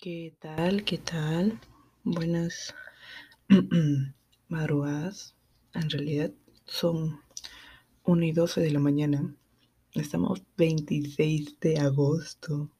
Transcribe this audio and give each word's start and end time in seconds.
¿Qué 0.00 0.32
tal? 0.38 0.84
¿Qué 0.84 0.98
tal? 0.98 1.58
Buenas 2.04 2.72
madrugadas. 4.48 5.34
En 5.74 5.90
realidad 5.90 6.30
son 6.66 7.20
1 8.04 8.24
y 8.24 8.30
12 8.30 8.60
de 8.60 8.70
la 8.70 8.78
mañana. 8.78 9.34
Estamos 9.94 10.44
26 10.56 11.58
de 11.58 11.78
agosto. 11.80 12.70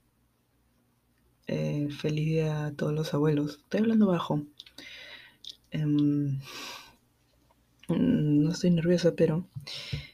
Eh, 1.49 1.89
feliz 1.91 2.25
día 2.25 2.67
a 2.67 2.73
todos 2.73 2.93
los 2.93 3.13
abuelos. 3.13 3.59
Estoy 3.65 3.81
hablando 3.81 4.07
bajo. 4.07 4.45
Em, 5.73 6.39
no 7.89 8.53
estoy 8.53 8.71
nerviosa, 8.71 9.17
pero 9.17 9.45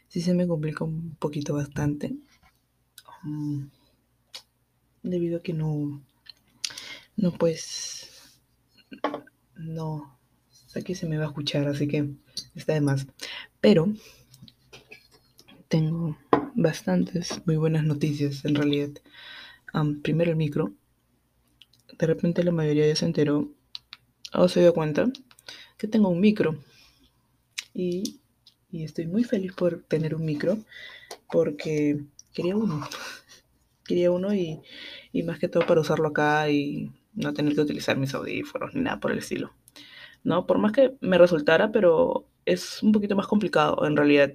sí 0.08 0.22
se 0.22 0.32
me 0.32 0.48
complica 0.48 0.84
un 0.84 1.16
poquito 1.16 1.52
bastante. 1.52 2.16
Um, 3.26 3.68
debido 5.02 5.36
a 5.36 5.42
que 5.42 5.52
no 5.52 6.02
no, 7.16 7.32
pues. 7.32 8.40
No. 9.56 10.18
Aquí 10.74 10.94
se 10.94 11.06
me 11.06 11.16
va 11.16 11.24
a 11.24 11.28
escuchar, 11.28 11.68
así 11.68 11.86
que 11.86 12.10
está 12.54 12.74
de 12.74 12.80
más. 12.80 13.06
Pero 13.60 13.92
tengo 15.68 16.16
bastantes 16.54 17.42
muy 17.46 17.56
buenas 17.56 17.84
noticias 17.84 18.44
en 18.44 18.54
realidad. 18.54 18.90
primero 20.02 20.30
el 20.30 20.36
micro. 20.36 20.72
De 21.98 22.06
repente 22.06 22.42
la 22.42 22.50
mayoría 22.50 22.88
ya 22.88 22.96
se 22.96 23.06
enteró 23.06 23.52
o 24.32 24.48
se 24.48 24.60
dio 24.60 24.74
cuenta 24.74 25.10
que 25.78 25.86
tengo 25.86 26.08
un 26.08 26.20
micro. 26.20 26.58
Y, 27.72 28.20
y 28.70 28.84
estoy 28.84 29.06
muy 29.06 29.24
feliz 29.24 29.52
por 29.52 29.82
tener 29.84 30.14
un 30.14 30.24
micro 30.24 30.58
porque 31.30 32.04
quería 32.32 32.56
uno. 32.56 32.86
Quería 33.86 34.10
uno 34.10 34.32
y, 34.32 34.62
y 35.12 35.24
más 35.24 35.38
que 35.38 35.46
todo 35.46 35.66
para 35.66 35.82
usarlo 35.82 36.08
acá 36.08 36.48
y 36.48 36.90
no 37.14 37.32
tener 37.32 37.54
que 37.54 37.60
utilizar 37.60 37.96
mis 37.96 38.14
audífonos 38.14 38.74
ni 38.74 38.82
nada 38.82 39.00
por 39.00 39.12
el 39.12 39.18
estilo. 39.18 39.54
¿No? 40.22 40.46
Por 40.46 40.58
más 40.58 40.72
que 40.72 40.96
me 41.00 41.18
resultara, 41.18 41.70
pero 41.70 42.28
es 42.46 42.82
un 42.82 42.92
poquito 42.92 43.16
más 43.16 43.26
complicado 43.26 43.86
en 43.86 43.96
realidad, 43.96 44.32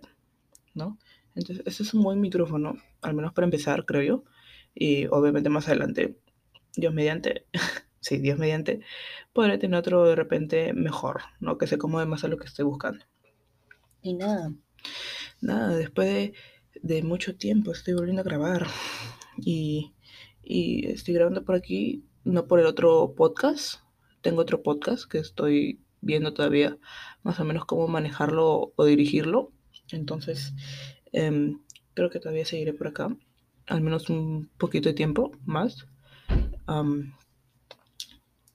¿no? 0.74 1.00
Entonces, 1.36 1.66
ese 1.66 1.84
es 1.84 1.94
un 1.94 2.04
buen 2.04 2.22
micrófono, 2.22 2.78
al 3.02 3.14
menos 3.14 3.34
para 3.34 3.46
empezar, 3.46 3.86
creo 3.86 4.02
yo. 4.02 4.24
Y 4.76 5.08
obviamente 5.08 5.50
más 5.50 5.68
adelante, 5.68 6.18
Dios 6.76 6.94
mediante, 6.94 7.46
sí, 8.02 8.18
Dios 8.18 8.38
mediante, 8.38 8.82
podré 9.34 9.58
tener 9.58 9.80
otro 9.80 10.06
de 10.06 10.16
repente 10.16 10.74
mejor, 10.74 11.22
¿no? 11.40 11.58
Que 11.58 11.68
se 11.68 11.76
acomode 11.76 12.06
más 12.06 12.24
a 12.24 12.28
lo 12.28 12.38
que 12.38 12.46
estoy 12.46 12.66
buscando. 12.66 13.04
Y 14.02 14.14
nada, 14.14 14.54
nada, 15.42 15.76
después 15.76 16.08
de, 16.08 16.34
de 16.82 17.04
mucho 17.04 17.36
tiempo 17.36 17.72
estoy 17.72 17.94
volviendo 17.94 18.22
a 18.22 18.26
grabar 18.26 18.68
y, 19.38 19.94
y 20.44 20.88
estoy 20.88 21.16
grabando 21.16 21.44
por 21.44 21.56
aquí 21.56 22.06
no 22.30 22.46
por 22.48 22.60
el 22.60 22.68
otro 22.68 23.14
podcast. 23.16 23.82
Tengo 24.22 24.42
otro 24.42 24.62
podcast 24.62 25.10
que 25.10 25.18
estoy 25.18 25.80
viendo 26.02 26.34
todavía 26.34 26.78
más 27.24 27.40
o 27.40 27.44
menos 27.44 27.66
cómo 27.66 27.88
manejarlo 27.88 28.72
o 28.76 28.86
dirigirlo. 28.86 29.52
Entonces, 29.92 30.54
em, 31.12 31.60
creo 31.96 32.10
que 32.10 32.20
todavía 32.20 32.46
seguiré 32.46 32.74
por 32.74 32.88
acá, 32.88 33.16
al 33.68 33.82
menos 33.82 34.10
un 34.10 34.50
poquito 34.58 34.90
de 34.90 34.96
tiempo 34.96 35.32
más. 35.46 35.88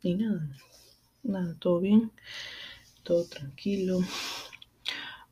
y 0.03 0.14
nada, 0.14 0.48
nada, 1.25 1.56
todo 1.59 1.81
bien, 1.81 2.12
todo 3.03 3.25
tranquilo. 3.25 4.00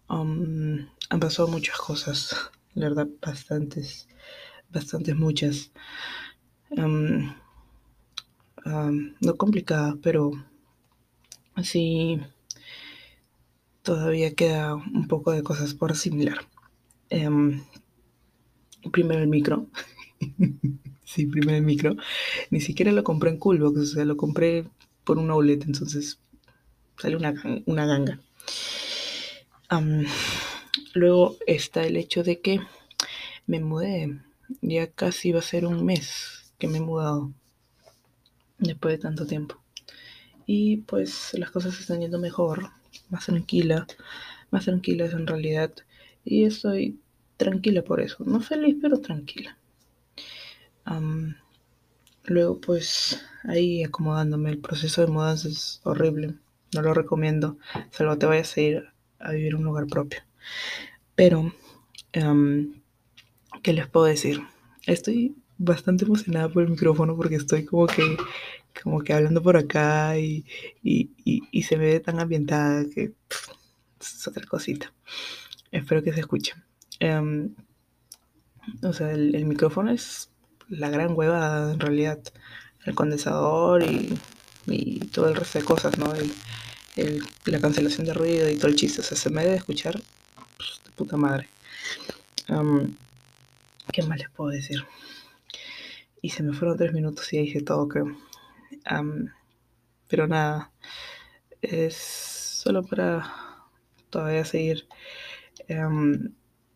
han 0.09 1.21
pasado 1.21 1.47
muchas 1.49 1.79
cosas, 1.79 2.51
la 2.75 2.89
verdad, 2.89 3.07
bastantes, 3.21 4.09
bastantes 4.71 5.15
muchas 5.15 5.71
no 8.65 9.37
complicada, 9.37 9.97
pero 10.03 10.33
así 11.55 12.21
todavía 13.83 14.35
queda 14.35 14.75
un 14.75 15.09
poco 15.09 15.33
de 15.33 15.43
cosas 15.43 15.75
por 15.75 15.93
asimilar. 15.93 16.39
Em, 17.11 17.63
primero 18.93 19.21
el 19.21 19.29
micro. 19.29 19.67
sí, 21.05 21.27
primero 21.27 21.59
el 21.59 21.65
micro. 21.65 21.97
Ni 22.51 22.61
siquiera 22.61 22.93
lo 22.93 23.05
compré 23.05 23.31
en 23.31 23.39
Coolbox, 23.39 23.79
o 23.79 23.87
sea, 23.87 24.05
lo 24.05 24.17
compré 24.17 24.67
por 25.05 25.19
un 25.19 25.31
outlet, 25.31 25.65
entonces 25.65 26.21
sale 26.99 27.17
una, 27.17 27.35
una 27.67 27.87
ganga. 27.87 28.21
luego 30.95 31.37
está 31.47 31.85
el 31.85 31.97
hecho 31.97 32.23
de 32.23 32.41
que 32.41 32.61
me 33.47 33.61
mudé. 33.61 34.21
Ya 34.61 34.87
casi 34.87 35.33
va 35.33 35.39
a 35.39 35.43
ser 35.43 35.67
un 35.67 35.85
mes 35.85 36.53
que 36.59 36.69
me 36.69 36.79
he 36.79 36.81
mudado 36.81 37.33
después 38.67 38.95
de 38.95 39.03
tanto 39.03 39.27
tiempo. 39.27 39.61
Y 40.47 40.79
pues 40.79 41.35
las 41.35 41.51
cosas 41.51 41.79
están 41.79 42.01
yendo 42.01 42.19
mejor, 42.19 42.71
más 43.11 43.27
tranquila, 43.27 43.87
más 44.51 44.65
tranquilas 44.65 45.13
en 45.13 45.27
realidad. 45.27 45.73
Y 46.25 46.45
estoy 46.45 47.01
tranquila 47.37 47.83
por 47.83 48.01
eso. 48.01 48.25
No 48.25 48.41
feliz, 48.41 48.77
pero 48.81 49.01
tranquila. 49.01 49.57
luego 52.25 52.61
pues 52.61 53.25
ahí 53.45 53.85
acomodándome. 53.85 54.51
El 54.51 54.59
proceso 54.59 55.01
de 55.01 55.13
mudanza 55.13 55.49
es 55.49 55.81
horrible. 55.85 56.35
No 56.75 56.83
lo 56.83 56.95
recomiendo. 56.95 57.59
Salvo 57.91 58.17
te 58.19 58.27
vayas 58.27 58.57
a 58.57 58.61
ir 58.61 58.85
a 59.19 59.33
vivir 59.33 59.53
en 59.53 59.59
un 59.59 59.65
lugar 59.65 59.87
propio. 59.87 60.21
Pero, 61.15 61.53
¿qué 63.63 63.73
les 63.73 63.87
puedo 63.89 64.07
decir? 64.07 64.41
Estoy 64.87 65.37
bastante 65.63 66.05
emocionada 66.05 66.49
por 66.49 66.65
el 66.65 66.71
micrófono 66.71 67.17
porque 67.17 67.37
estoy 67.37 67.65
como 67.65 67.87
que, 67.87 68.17
como 68.83 69.01
que 69.01 69.13
hablando 69.13 69.43
por 69.43 69.57
acá 69.57 70.19
y, 70.19 70.45
se 71.63 71.77
me 71.77 71.87
ve 71.87 72.01
tan 72.01 72.21
ambientada 72.21 72.85
que 72.93 73.13
es 74.01 74.27
otra 74.27 74.45
cosita. 74.47 74.93
Espero 75.71 76.03
que 76.03 76.13
se 76.13 76.21
escuche. 76.21 76.55
Em, 76.99 77.55
o 78.83 78.93
sea, 78.93 79.13
el, 79.13 79.45
micrófono 79.45 79.93
es 79.93 80.31
la 80.69 80.91
gran 80.91 81.17
hueva 81.17 81.73
en 81.73 81.81
realidad. 81.81 82.21
El 82.85 82.95
condensador 82.95 83.85
y, 83.85 84.19
todo 85.13 85.29
el 85.29 85.37
resto 85.37 85.59
de 85.59 85.65
cosas, 85.65 85.99
¿no? 85.99 86.13
la 87.47 87.61
cancelación 87.61 88.07
de 88.07 88.15
ruido 88.15 88.51
y 88.51 88.57
todo 88.57 88.69
el 88.69 88.77
chiste. 88.77 89.01
O 89.01 89.05
sea, 89.05 89.17
se 89.17 89.31
me 89.31 89.45
debe 89.45 89.57
escuchar 89.57 89.95
de 89.97 90.91
puta 90.97 91.17
madre. 91.17 91.49
Em, 92.49 92.95
¿Qué 93.93 94.03
más 94.03 94.19
les 94.19 94.31
puedo 94.31 94.51
decir? 94.51 94.85
Y 96.23 96.31
se 96.31 96.43
me 96.45 96.55
fueron 96.55 96.79
tres 96.79 96.93
minutos 96.93 97.31
y 97.33 97.37
ya 97.37 97.43
dije 97.43 97.63
todo, 97.63 97.89
creo. 97.89 98.17
pero 100.09 100.29
nada, 100.29 100.73
es 101.61 101.95
solo 101.97 102.85
para 102.85 103.35
todavía 104.09 104.45
seguir 104.45 104.87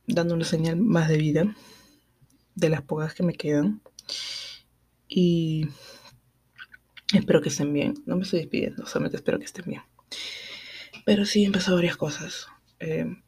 dando 0.07 0.35
una 0.35 0.45
señal 0.45 0.77
más 0.77 1.09
de 1.09 1.17
vida 1.17 1.57
de 2.57 2.69
las 2.71 2.83
pocas 2.83 3.15
que 3.15 3.23
me 3.23 3.35
quedan. 3.35 3.81
Y 5.09 5.69
espero 7.15 7.41
que 7.41 7.51
estén 7.51 7.73
bien. 7.73 7.95
No 8.05 8.17
me 8.17 8.23
estoy 8.23 8.41
despidiendo, 8.41 8.85
solamente 8.87 9.19
espero 9.19 9.39
que 9.39 9.45
estén 9.45 9.67
bien. 9.67 9.83
Pero 11.05 11.25
sí 11.25 11.45
han 11.45 11.53
pasado 11.53 11.77
varias 11.77 11.97
cosas. 11.97 12.49
Em, 12.81 13.23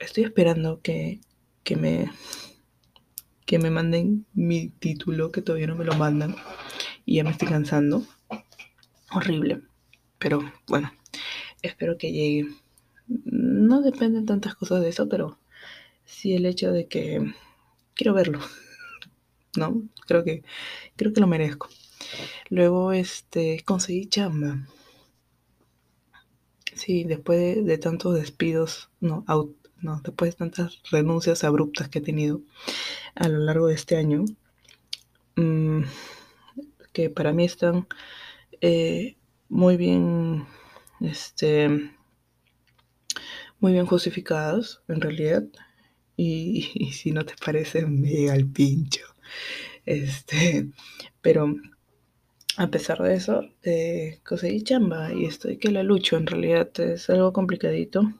estoy 0.00 0.24
esperando 0.24 0.80
que, 0.80 1.20
que 1.62 1.76
me 1.76 2.10
que 3.46 3.58
me 3.58 3.70
manden 3.70 4.26
mi 4.34 4.68
título, 4.68 5.30
que 5.30 5.42
todavía 5.42 5.66
no 5.66 5.76
me 5.76 5.84
lo 5.84 5.94
mandan. 5.94 6.36
Y 7.04 7.16
ya 7.16 7.24
me 7.24 7.30
estoy 7.30 7.48
cansando. 7.48 8.04
Horrible. 9.10 9.62
Pero 10.18 10.40
bueno, 10.66 10.92
espero 11.62 11.98
que 11.98 12.12
llegue. 12.12 12.48
No 13.06 13.82
dependen 13.82 14.26
tantas 14.26 14.54
cosas 14.54 14.80
de 14.80 14.88
eso, 14.88 15.08
pero 15.08 15.38
sí 16.04 16.34
el 16.34 16.46
hecho 16.46 16.72
de 16.72 16.86
que 16.86 17.34
quiero 17.94 18.14
verlo. 18.14 18.40
¿No? 19.56 19.82
Creo 20.06 20.24
que, 20.24 20.42
creo 20.96 21.12
que 21.12 21.20
lo 21.20 21.26
merezco. 21.26 21.68
Luego, 22.48 22.92
este, 22.92 23.62
conseguí 23.64 24.06
chamba. 24.06 24.66
Sí, 26.74 27.04
después 27.04 27.64
de, 27.64 27.78
tantos 27.78 28.14
despidos, 28.14 28.90
no, 29.00 29.24
no, 29.84 30.00
después 30.02 30.30
de 30.32 30.38
tantas 30.38 30.80
renuncias 30.90 31.44
abruptas 31.44 31.88
que 31.88 31.98
he 31.98 32.02
tenido 32.02 32.40
a 33.14 33.28
lo 33.28 33.38
largo 33.38 33.66
de 33.66 33.74
este 33.74 33.96
año, 33.96 34.24
mm, 35.36 35.82
que 36.92 37.10
para 37.10 37.32
mí 37.32 37.44
están 37.44 37.86
eh, 38.62 39.16
muy 39.50 39.76
bien, 39.76 40.46
este, 41.00 41.68
muy 43.60 43.72
bien 43.72 43.86
justificados 43.86 44.82
en 44.88 45.00
realidad. 45.00 45.44
Y, 46.16 46.92
si 46.92 47.10
no 47.10 47.24
te 47.26 47.34
parece, 47.44 47.86
me 47.86 48.08
llega 48.08 48.36
el 48.36 48.46
pincho. 48.46 49.02
Este, 49.84 50.68
pero 51.20 51.56
a 52.56 52.68
pesar 52.68 53.02
de 53.02 53.14
eso, 53.14 53.42
eh, 53.64 54.20
conseguí 54.24 54.62
chamba 54.62 55.12
y 55.12 55.24
estoy 55.24 55.58
que 55.58 55.72
la 55.72 55.82
lucho. 55.82 56.16
En 56.16 56.28
realidad 56.28 56.70
es 56.78 57.10
algo 57.10 57.32
complicadito 57.32 58.14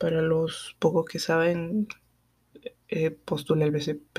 para 0.00 0.22
los 0.22 0.76
pocos 0.78 1.04
que 1.04 1.18
saben, 1.18 1.86
eh, 2.88 3.10
postula 3.10 3.66
el 3.66 3.70
BCP 3.70 4.18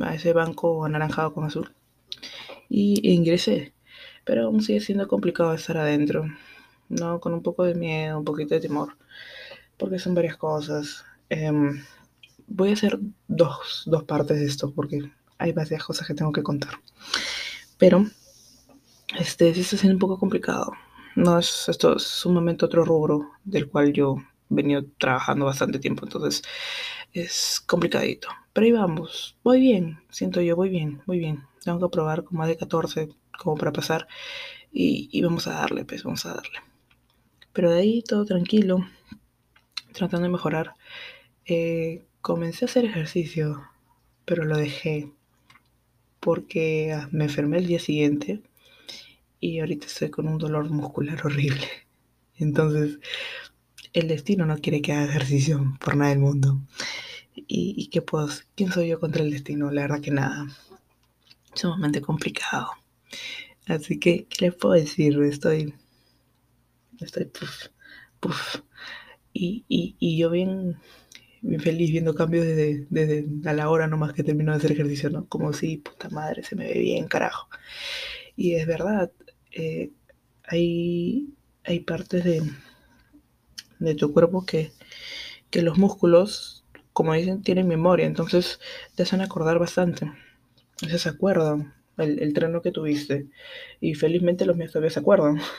a 0.00 0.14
ese 0.14 0.32
banco 0.32 0.86
anaranjado 0.86 1.34
con 1.34 1.44
azul. 1.44 1.74
y 2.68 3.12
ingresé. 3.12 3.74
Pero 4.24 4.46
aún 4.46 4.62
sigue 4.62 4.80
siendo 4.80 5.08
complicado 5.08 5.52
estar 5.54 5.76
adentro, 5.76 6.24
¿no? 6.88 7.20
Con 7.20 7.34
un 7.34 7.42
poco 7.42 7.64
de 7.64 7.74
miedo, 7.74 8.18
un 8.18 8.24
poquito 8.24 8.54
de 8.54 8.60
temor, 8.60 8.96
porque 9.76 9.98
son 9.98 10.14
varias 10.14 10.36
cosas. 10.36 11.04
Em, 11.30 11.82
voy 12.46 12.70
a 12.70 12.74
hacer 12.74 12.98
dos, 13.28 13.84
dos 13.86 14.04
partes 14.04 14.38
de 14.40 14.46
esto, 14.46 14.72
porque 14.74 15.10
hay 15.38 15.52
varias 15.52 15.84
cosas 15.84 16.06
que 16.06 16.14
tengo 16.14 16.32
que 16.32 16.42
contar. 16.42 16.74
Pero, 17.78 18.06
este, 19.18 19.52
sí 19.54 19.60
está 19.62 19.76
siendo 19.76 19.96
un 19.96 20.00
poco 20.00 20.18
complicado. 20.18 20.72
No 21.16 21.38
es, 21.38 21.68
esto 21.68 21.96
es 21.96 22.02
sumamente 22.04 22.64
otro 22.64 22.84
rubro 22.84 23.30
del 23.44 23.68
cual 23.68 23.92
yo 23.92 24.16
he 24.50 24.54
venido 24.54 24.84
trabajando 24.98 25.46
bastante 25.46 25.78
tiempo, 25.78 26.04
entonces 26.04 26.42
es 27.12 27.60
complicadito. 27.66 28.28
Pero 28.52 28.64
ahí 28.64 28.72
vamos, 28.72 29.36
voy 29.42 29.60
bien, 29.60 30.00
siento 30.10 30.40
yo, 30.40 30.56
voy 30.56 30.68
bien, 30.68 31.02
voy 31.06 31.18
bien. 31.18 31.44
Tengo 31.64 31.78
que 31.80 31.92
probar 31.92 32.24
con 32.24 32.38
más 32.38 32.48
de 32.48 32.56
14 32.56 33.08
como 33.38 33.56
para 33.56 33.72
pasar 33.72 34.06
y, 34.72 35.08
y 35.12 35.22
vamos 35.22 35.46
a 35.46 35.54
darle, 35.54 35.84
pues 35.84 36.04
vamos 36.04 36.24
a 36.26 36.34
darle. 36.34 36.58
Pero 37.52 37.70
de 37.70 37.80
ahí 37.80 38.02
todo 38.02 38.24
tranquilo, 38.24 38.86
tratando 39.92 40.24
de 40.24 40.32
mejorar. 40.32 40.74
Eh, 41.44 42.04
comencé 42.20 42.64
a 42.64 42.68
hacer 42.68 42.84
ejercicio, 42.84 43.62
pero 44.24 44.44
lo 44.44 44.56
dejé 44.56 45.12
porque 46.20 46.96
me 47.10 47.24
enfermé 47.24 47.58
el 47.58 47.66
día 47.66 47.80
siguiente 47.80 48.42
y 49.40 49.60
ahorita 49.60 49.86
estoy 49.86 50.10
con 50.10 50.28
un 50.28 50.38
dolor 50.38 50.68
muscular 50.70 51.20
horrible. 51.24 51.66
Entonces, 52.36 52.98
el 53.92 54.08
destino 54.08 54.46
no 54.46 54.58
quiere 54.58 54.82
que 54.82 54.92
haga 54.92 55.06
ejercicio 55.06 55.76
por 55.80 55.96
nada 55.96 56.10
del 56.10 56.20
mundo. 56.20 56.60
¿Y, 57.34 57.74
y 57.76 57.88
qué 57.88 58.02
puedo? 58.02 58.28
¿Quién 58.54 58.70
soy 58.70 58.88
yo 58.88 59.00
contra 59.00 59.22
el 59.22 59.30
destino? 59.30 59.70
La 59.70 59.82
verdad 59.82 60.00
que 60.00 60.10
nada. 60.10 60.46
Sumamente 61.54 62.00
complicado. 62.00 62.68
Así 63.66 63.98
que, 63.98 64.26
¿qué 64.26 64.46
les 64.46 64.54
puedo 64.54 64.74
decir? 64.74 65.18
Estoy. 65.22 65.74
Estoy. 67.00 67.24
Puff, 67.26 67.68
puff. 68.20 68.56
Y, 69.32 69.64
y, 69.68 69.96
y 69.98 70.18
yo 70.18 70.30
bien, 70.30 70.76
bien 71.40 71.60
feliz 71.60 71.90
viendo 71.90 72.14
cambios 72.14 72.44
desde, 72.44 72.86
desde 72.90 73.26
a 73.48 73.52
la 73.52 73.70
hora 73.70 73.86
nomás 73.86 74.12
que 74.12 74.24
termino 74.24 74.52
de 74.52 74.58
hacer 74.58 74.72
ejercicio, 74.72 75.10
¿no? 75.10 75.26
Como 75.26 75.52
si, 75.52 75.78
puta 75.78 76.08
madre, 76.10 76.42
se 76.42 76.56
me 76.56 76.66
ve 76.66 76.78
bien, 76.78 77.08
carajo. 77.08 77.48
Y 78.36 78.54
es 78.54 78.66
verdad, 78.66 79.12
eh, 79.52 79.90
hay, 80.44 81.28
hay 81.64 81.80
partes 81.80 82.24
de, 82.24 82.42
de 83.78 83.94
tu 83.94 84.12
cuerpo 84.12 84.44
que, 84.44 84.72
que 85.50 85.62
los 85.62 85.78
músculos, 85.78 86.64
como 86.94 87.14
dicen, 87.14 87.42
tienen 87.42 87.68
memoria, 87.68 88.06
entonces 88.06 88.60
te 88.96 89.04
hacen 89.04 89.20
acordar 89.22 89.58
bastante. 89.58 90.12
Entonces 90.74 91.02
se 91.02 91.10
acuerdan 91.10 91.74
el, 91.98 92.20
el 92.22 92.62
que 92.62 92.72
tuviste. 92.72 93.28
Y 93.80 93.94
felizmente 93.94 94.46
los 94.46 94.56
míos 94.56 94.72
todavía 94.72 94.90
se 94.90 95.00
acuerdan. 95.00 95.40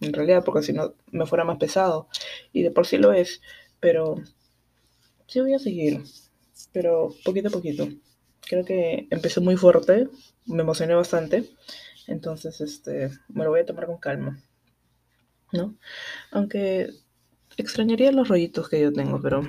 En 0.00 0.12
realidad, 0.14 0.44
porque 0.44 0.62
si 0.62 0.72
no 0.74 0.94
me 1.12 1.26
fuera 1.26 1.44
más 1.44 1.58
pesado. 1.58 2.08
Y 2.52 2.62
de 2.62 2.70
por 2.70 2.86
sí 2.86 2.98
lo 2.98 3.12
es. 3.12 3.42
Pero 3.80 4.16
sí 5.26 5.40
voy 5.40 5.54
a 5.54 5.58
seguir. 5.58 6.02
Pero 6.72 7.14
poquito 7.24 7.48
a 7.48 7.52
poquito. 7.52 7.88
Creo 8.48 8.64
que 8.64 9.06
empecé 9.10 9.40
muy 9.40 9.56
fuerte. 9.56 10.08
Me 10.46 10.62
emocioné 10.62 10.94
bastante. 10.94 11.48
Entonces, 12.10 12.60
este, 12.60 13.10
me 13.28 13.44
lo 13.44 13.50
voy 13.50 13.60
a 13.60 13.66
tomar 13.66 13.86
con 13.86 13.98
calma. 13.98 14.36
¿No? 15.52 15.76
Aunque 16.32 16.90
extrañaría 17.56 18.10
los 18.10 18.28
rollitos 18.28 18.68
que 18.68 18.80
yo 18.80 18.92
tengo, 18.92 19.20
pero 19.22 19.42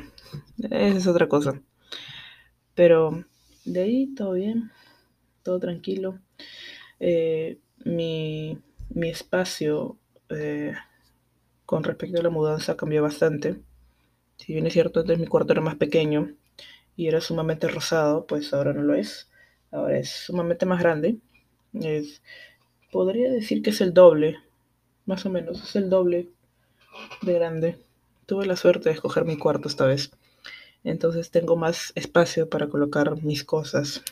esa 0.59 0.97
es 0.97 1.07
otra 1.07 1.27
cosa. 1.27 1.59
Pero 2.75 3.25
de 3.65 3.81
ahí 3.81 4.13
todo 4.13 4.33
bien, 4.33 4.71
todo 5.41 5.59
tranquilo. 5.59 6.19
Eh, 6.99 7.59
mi, 7.83 8.59
mi, 8.89 9.09
espacio 9.09 9.97
eh, 10.29 10.73
con 11.65 11.83
respecto 11.83 12.19
a 12.19 12.23
la 12.23 12.29
mudanza 12.29 12.77
cambió 12.77 13.01
bastante. 13.01 13.59
Si 14.37 14.53
bien 14.53 14.67
es 14.67 14.73
cierto, 14.73 14.99
antes 14.99 15.17
mi 15.17 15.25
cuarto 15.25 15.53
era 15.53 15.61
más 15.61 15.75
pequeño 15.77 16.35
y 16.95 17.07
era 17.07 17.21
sumamente 17.21 17.67
rosado, 17.67 18.27
pues 18.27 18.53
ahora 18.53 18.71
no 18.73 18.83
lo 18.83 18.93
es. 18.93 19.31
Ahora 19.71 19.97
es 19.97 20.11
sumamente 20.11 20.67
más 20.67 20.79
grande. 20.79 21.17
Es, 21.73 22.21
podría 22.91 23.31
decir 23.31 23.61
que 23.61 23.71
es 23.71 23.81
el 23.81 23.93
doble, 23.93 24.38
más 25.05 25.25
o 25.25 25.29
menos, 25.29 25.63
es 25.63 25.75
el 25.75 25.89
doble 25.89 26.29
de 27.21 27.33
grande. 27.33 27.77
Tuve 28.25 28.45
la 28.45 28.55
suerte 28.55 28.89
de 28.89 28.95
escoger 28.95 29.25
mi 29.25 29.38
cuarto 29.38 29.67
esta 29.67 29.85
vez. 29.85 30.11
Entonces 30.83 31.31
tengo 31.31 31.55
más 31.55 31.91
espacio 31.95 32.49
para 32.49 32.67
colocar 32.67 33.21
mis 33.23 33.43
cosas. 33.43 34.03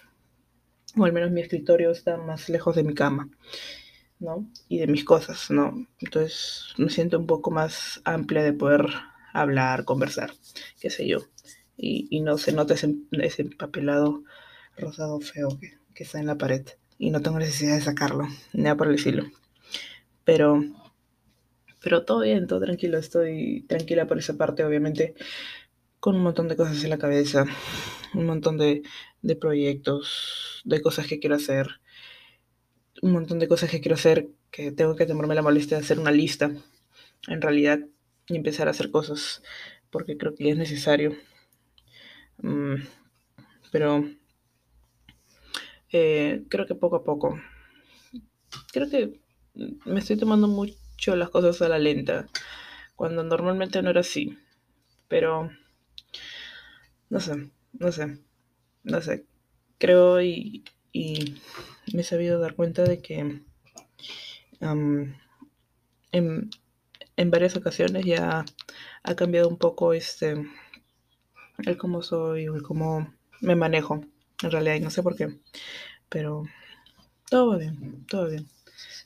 O 0.98 1.06
al 1.06 1.14
menos 1.14 1.32
mi 1.32 1.42
escritorio 1.42 1.92
está 1.92 2.18
más 2.18 2.50
lejos 2.50 2.76
de 2.76 2.84
mi 2.84 2.94
cama. 2.94 3.30
¿no? 4.20 4.50
Y 4.68 4.80
de 4.80 4.88
mis 4.88 5.06
cosas, 5.06 5.50
¿no? 5.50 5.88
Entonces 6.00 6.74
me 6.78 6.90
siento 6.90 7.18
un 7.18 7.26
poco 7.26 7.52
más 7.52 8.02
amplia 8.04 8.44
de 8.44 8.54
poder 8.54 8.88
hablar, 9.34 9.86
conversar, 9.86 10.34
qué 10.80 10.90
sé 10.90 11.08
yo. 11.08 11.20
Y, 11.78 12.08
y 12.10 12.20
no 12.22 12.38
se 12.38 12.52
nota 12.52 12.74
ese, 12.74 12.96
ese 13.12 13.46
papelado 13.46 14.24
rosado 14.78 15.20
feo 15.22 15.58
que, 15.60 16.04
está 16.04 16.20
en 16.20 16.28
la 16.28 16.38
pared. 16.38 16.66
Y 17.00 17.10
no 17.10 17.22
tengo 17.22 17.40
necesidad 17.40 17.76
de 17.76 17.82
sacarlo, 17.82 18.28
nada 18.54 18.78
por 18.78 18.88
el 18.90 18.96
estilo. 18.96 19.26
Pero, 20.24 20.64
pero 21.82 22.06
todo 22.06 22.22
bien, 22.22 22.46
todo 22.46 22.60
tranquilo. 22.60 23.00
Estoy 23.00 23.66
tranquila 23.68 24.06
por 24.06 24.20
esa 24.20 24.38
parte, 24.38 24.64
obviamente, 24.64 25.16
con 26.00 26.16
un 26.16 26.22
montón 26.22 26.48
de 26.48 26.56
cosas 26.56 26.84
en 26.84 26.92
la 26.92 27.00
cabeza, 27.00 27.46
un 28.14 28.28
montón 28.28 28.58
de, 28.60 28.84
de 29.24 29.36
proyectos, 29.36 30.62
de 30.66 30.82
cosas 30.82 31.08
que 31.08 31.20
quiero 31.20 31.36
hacer 31.36 31.80
un 33.02 33.12
montón 33.12 33.40
de 33.40 33.48
cosas 33.48 33.70
que 33.70 33.82
quiero 33.82 33.96
hacer, 33.96 34.30
que 34.52 34.72
tengo 34.72 34.96
que 34.96 35.06
tomarme 35.06 35.36
la 35.36 35.42
molestia 35.42 35.78
de 35.78 35.84
hacer 35.84 36.00
una 36.00 36.12
lista, 36.12 36.52
en 37.28 37.42
realidad, 37.42 37.80
y 38.28 38.36
empezar 38.36 38.68
a 38.68 38.72
hacer 38.72 38.92
cosas, 38.92 39.44
porque 39.90 40.18
creo 40.18 40.36
que 40.36 40.50
es 40.50 40.58
necesario. 40.58 41.16
Mm, 42.42 42.76
pero 43.72 44.10
eh, 45.92 46.44
creo 46.50 46.66
que 46.66 46.76
poco 46.76 46.98
a 46.98 47.04
poco. 47.04 47.40
Creo 48.72 48.90
que 48.90 49.20
me 49.86 50.00
estoy 50.00 50.18
tomando 50.18 50.48
mucho 50.48 51.16
las 51.16 51.30
cosas 51.30 51.62
a 51.62 51.70
la 51.70 51.80
lenta, 51.80 52.28
cuando 52.96 53.24
normalmente 53.24 53.82
no 53.82 53.90
era 53.90 54.02
así. 54.02 54.38
Pero, 55.08 55.50
no 57.10 57.20
sé, 57.20 57.50
no 57.74 57.92
sé, 57.92 58.20
no 58.84 59.02
sé. 59.02 59.26
Creo 59.78 60.22
y, 60.22 60.64
y 60.92 61.36
me 61.94 62.02
he 62.02 62.04
sabido 62.04 62.40
dar 62.40 62.56
cuenta 62.56 62.84
de 62.84 63.02
que 63.02 63.42
um, 64.62 65.14
en, 66.12 66.50
en, 67.16 67.32
varias 67.32 67.56
ocasiones 67.56 68.06
ya 68.06 68.46
ha 69.04 69.16
cambiado 69.16 69.48
un 69.48 69.58
poco 69.58 69.94
este 69.94 70.46
el 71.66 71.78
cómo 71.78 72.02
soy 72.02 72.48
o 72.48 72.56
el 72.56 72.62
cómo 72.62 73.14
me 73.42 73.56
manejo 73.56 74.06
en 74.44 74.52
realidad 74.52 74.76
y 74.76 74.80
no 74.82 74.90
sé 74.90 75.04
por 75.04 75.16
qué 75.16 75.40
pero 76.10 76.44
todo 77.30 77.58
bien 77.58 78.06
todo 78.08 78.30
bien 78.30 78.48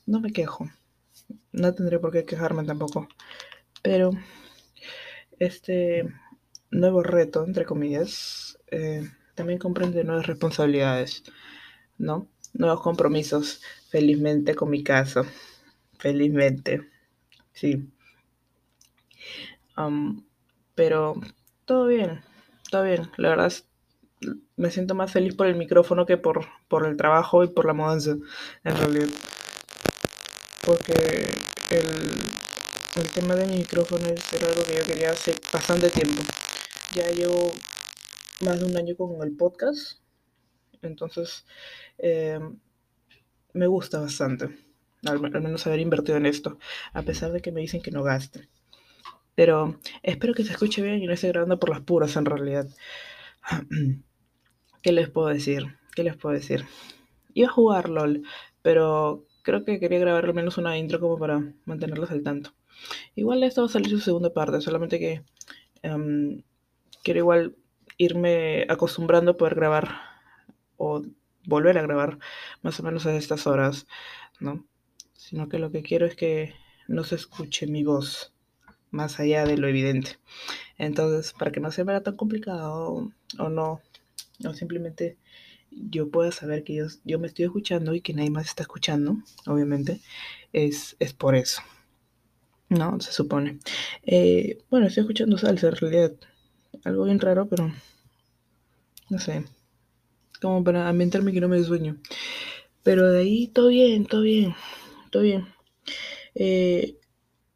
no 0.05 0.19
me 0.19 0.33
quejo 0.33 0.69
no 1.51 1.73
tendré 1.73 1.99
por 1.99 2.11
qué 2.11 2.25
quejarme 2.25 2.63
tampoco 2.63 3.07
pero 3.81 4.11
este 5.39 6.05
nuevo 6.71 7.03
reto 7.03 7.45
entre 7.45 7.65
comillas 7.65 8.57
eh, 8.71 9.09
también 9.35 9.59
comprende 9.59 10.03
nuevas 10.03 10.27
responsabilidades 10.27 11.23
¿no? 11.97 12.27
Nuevos 12.53 12.81
compromisos, 12.81 13.61
felizmente 13.89 14.55
con 14.55 14.69
mi 14.69 14.83
caso, 14.83 15.25
felizmente, 15.97 16.89
sí. 17.53 17.89
Pero 20.75 21.15
todo 21.65 21.87
bien, 21.87 22.21
todo 22.69 22.83
bien, 22.83 23.09
la 23.17 23.29
verdad 23.29 23.47
es, 23.47 23.67
me 24.55 24.71
siento 24.71 24.95
más 24.95 25.11
feliz 25.11 25.35
por 25.35 25.47
el 25.47 25.55
micrófono 25.55 26.05
que 26.05 26.17
por, 26.17 26.45
por 26.67 26.85
el 26.85 26.97
trabajo 26.97 27.43
y 27.43 27.47
por 27.47 27.65
la 27.65 27.73
mudanza, 27.73 28.11
en 28.63 28.77
realidad. 28.77 29.09
Porque 30.65 30.93
el, 31.71 31.87
el 32.95 33.09
tema 33.09 33.35
de 33.35 33.47
mi 33.47 33.57
micrófono 33.57 34.05
era 34.07 34.47
algo 34.47 34.63
que 34.63 34.75
yo 34.75 34.83
quería 34.83 35.11
hace 35.11 35.35
bastante 35.51 35.89
tiempo. 35.89 36.21
Ya 36.95 37.09
llevo 37.09 37.51
más 38.41 38.59
de 38.59 38.65
un 38.65 38.77
año 38.77 38.95
con 38.95 39.21
el 39.23 39.35
podcast. 39.35 39.99
Entonces, 40.81 41.45
eh, 41.97 42.39
me 43.53 43.67
gusta 43.67 43.99
bastante, 43.99 44.49
al, 45.05 45.23
al, 45.23 45.41
menos 45.41 45.65
haber 45.65 45.79
invertido 45.79 46.17
en 46.17 46.25
esto, 46.25 46.59
a 46.93 47.01
pesar 47.03 47.31
de 47.31 47.41
que 47.41 47.51
me 47.51 47.61
dicen 47.61 47.81
que 47.81 47.91
no 47.91 48.03
gaste. 48.03 48.49
Pero 49.35 49.79
espero 50.03 50.33
que 50.33 50.43
se 50.43 50.51
escuche 50.51 50.81
bien 50.81 51.01
y 51.01 51.07
no 51.07 51.13
esté 51.13 51.29
grabando 51.29 51.59
por 51.59 51.69
las 51.69 51.81
puras 51.81 52.15
en 52.15 52.25
realidad. 52.25 52.67
¿Qué 54.83 54.91
les 54.91 55.09
puedo 55.09 55.29
decir? 55.29 55.77
¿Qué 55.95 56.03
les 56.03 56.17
puedo 56.17 56.35
decir? 56.35 56.65
Iba 57.33 57.47
a 57.47 57.51
jugar 57.53 57.87
LOL, 57.87 58.23
pero 58.61 59.25
creo 59.41 59.63
que 59.63 59.79
quería 59.79 59.97
grabar 59.97 60.25
al 60.25 60.33
menos 60.33 60.57
una 60.57 60.77
intro 60.77 60.99
como 60.99 61.17
para 61.17 61.41
mantenerlos 61.63 62.11
al 62.11 62.21
tanto. 62.21 62.53
Igual 63.15 63.43
esto 63.43 63.61
va 63.61 63.67
a 63.67 63.71
salir 63.71 63.89
su 63.89 64.01
segunda 64.01 64.33
parte, 64.33 64.59
solamente 64.59 64.99
que 64.99 65.23
um, 65.87 66.41
quiero 67.01 67.19
igual 67.19 67.55
irme 67.97 68.65
acostumbrando 68.67 69.31
a 69.31 69.37
poder 69.37 69.55
grabar 69.55 70.01
o 70.75 71.01
volver 71.45 71.77
a 71.77 71.81
grabar 71.83 72.19
más 72.61 72.77
o 72.81 72.83
menos 72.83 73.05
a 73.05 73.15
estas 73.15 73.47
horas, 73.47 73.87
¿no? 74.41 74.65
Sino 75.13 75.47
que 75.47 75.59
lo 75.59 75.71
que 75.71 75.81
quiero 75.81 76.05
es 76.05 76.17
que 76.17 76.55
no 76.89 77.05
se 77.05 77.15
escuche 77.15 77.67
mi 77.67 77.85
voz 77.85 78.33
más 78.91 79.21
allá 79.21 79.45
de 79.45 79.57
lo 79.57 79.69
evidente. 79.69 80.19
Entonces, 80.77 81.31
para 81.31 81.53
que 81.53 81.61
no 81.61 81.71
se 81.71 81.85
vea 81.85 82.03
tan 82.03 82.17
complicado 82.17 83.11
o 83.39 83.49
no, 83.49 83.81
o 84.45 84.53
simplemente 84.53 85.17
yo 85.71 86.09
pueda 86.09 86.31
saber 86.31 86.63
que 86.63 86.75
yo, 86.75 86.85
yo 87.03 87.19
me 87.19 87.27
estoy 87.27 87.45
escuchando 87.45 87.93
y 87.93 88.01
que 88.01 88.13
nadie 88.13 88.29
más 88.29 88.45
está 88.45 88.63
escuchando, 88.63 89.17
obviamente, 89.45 90.01
es, 90.51 90.95
es 90.99 91.13
por 91.13 91.35
eso. 91.35 91.61
No, 92.69 92.99
se 92.99 93.11
supone. 93.11 93.59
Eh, 94.03 94.59
bueno, 94.69 94.87
estoy 94.87 95.01
escuchando 95.01 95.37
salsa 95.37 95.67
en 95.67 95.75
realidad. 95.75 96.13
Algo 96.83 97.05
bien 97.05 97.19
raro, 97.19 97.47
pero 97.47 97.71
no 99.09 99.19
sé. 99.19 99.45
Como 100.41 100.63
para 100.63 100.89
ambientarme 100.89 101.31
que 101.33 101.41
no 101.41 101.47
me 101.47 101.63
sueño. 101.63 101.97
Pero 102.81 103.09
de 103.11 103.19
ahí 103.19 103.47
todo 103.47 103.67
bien, 103.67 104.05
todo 104.05 104.21
bien, 104.21 104.55
todo 105.11 105.23
bien. 105.23 105.47
Eh, 106.35 106.97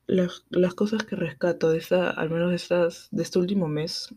las, 0.06 0.46
las, 0.50 0.74
cosas 0.74 1.04
que 1.04 1.16
rescato 1.16 1.72
de 1.72 1.80
esta, 1.80 2.12
al 2.12 2.30
menos 2.30 2.52
de, 2.52 2.56
estas, 2.56 3.08
de 3.12 3.24
este 3.24 3.40
último 3.40 3.68
mes, 3.68 4.14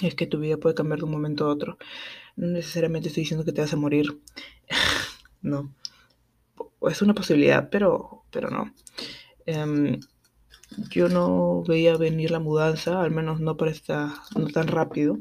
es 0.00 0.14
que 0.14 0.26
tu 0.26 0.38
vida 0.38 0.56
puede 0.56 0.74
cambiar 0.74 1.00
de 1.00 1.04
un 1.04 1.10
momento 1.10 1.44
a 1.44 1.48
otro. 1.48 1.78
No 2.36 2.48
necesariamente 2.48 3.08
estoy 3.08 3.22
diciendo 3.22 3.44
que 3.44 3.52
te 3.52 3.60
vas 3.60 3.72
a 3.72 3.76
morir. 3.76 4.20
no. 5.42 5.74
Es 6.88 7.02
una 7.02 7.14
posibilidad, 7.14 7.68
pero, 7.70 8.24
pero 8.30 8.50
no. 8.50 8.72
Um, 9.46 10.00
yo 10.90 11.08
no 11.08 11.62
veía 11.66 11.96
venir 11.96 12.30
la 12.30 12.38
mudanza, 12.38 13.02
al 13.02 13.10
menos 13.10 13.40
no 13.40 13.56
para 13.56 13.70
esta, 13.70 14.14
no 14.36 14.46
tan 14.48 14.68
rápido. 14.68 15.18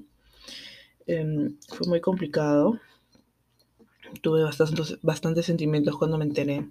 Um, 1.07 1.57
fue 1.67 1.87
muy 1.87 2.01
complicado. 2.01 2.79
Tuve 4.21 4.43
bastantes, 4.43 4.99
bastantes 5.01 5.45
sentimientos 5.45 5.97
cuando 5.97 6.17
me 6.17 6.25
enteré 6.25 6.67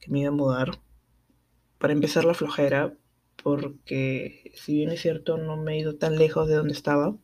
que 0.00 0.10
me 0.10 0.20
iba 0.20 0.28
a 0.28 0.32
mudar. 0.32 0.78
Para 1.78 1.92
empezar 1.92 2.24
la 2.24 2.34
flojera, 2.34 2.94
porque 3.42 4.52
si 4.54 4.74
bien 4.74 4.90
es 4.90 5.00
cierto 5.02 5.38
no 5.38 5.56
me 5.56 5.74
he 5.74 5.80
ido 5.80 5.96
tan 5.96 6.16
lejos 6.16 6.48
de 6.48 6.56
donde 6.56 6.74
estaba, 6.74 7.16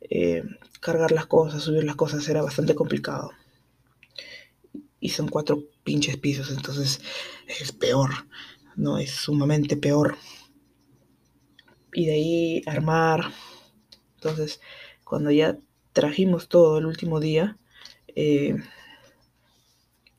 eh, 0.00 0.42
cargar 0.80 1.12
las 1.12 1.26
cosas, 1.26 1.62
subir 1.62 1.84
las 1.84 1.96
cosas 1.96 2.28
era 2.28 2.42
bastante 2.42 2.74
complicado. 2.74 3.30
Y 5.00 5.10
son 5.10 5.28
cuatro 5.28 5.64
pinches 5.84 6.16
pisos, 6.16 6.50
entonces 6.50 7.00
es 7.46 7.72
peor, 7.72 8.10
¿no? 8.76 8.98
Es 8.98 9.12
sumamente 9.12 9.76
peor. 9.76 10.16
Y 11.92 12.06
de 12.06 12.12
ahí 12.12 12.62
armar. 12.66 13.32
Entonces, 14.16 14.60
cuando 15.04 15.30
ya 15.30 15.58
trajimos 15.92 16.48
todo 16.48 16.78
el 16.78 16.86
último 16.86 17.20
día, 17.20 17.58
eh, 18.14 18.56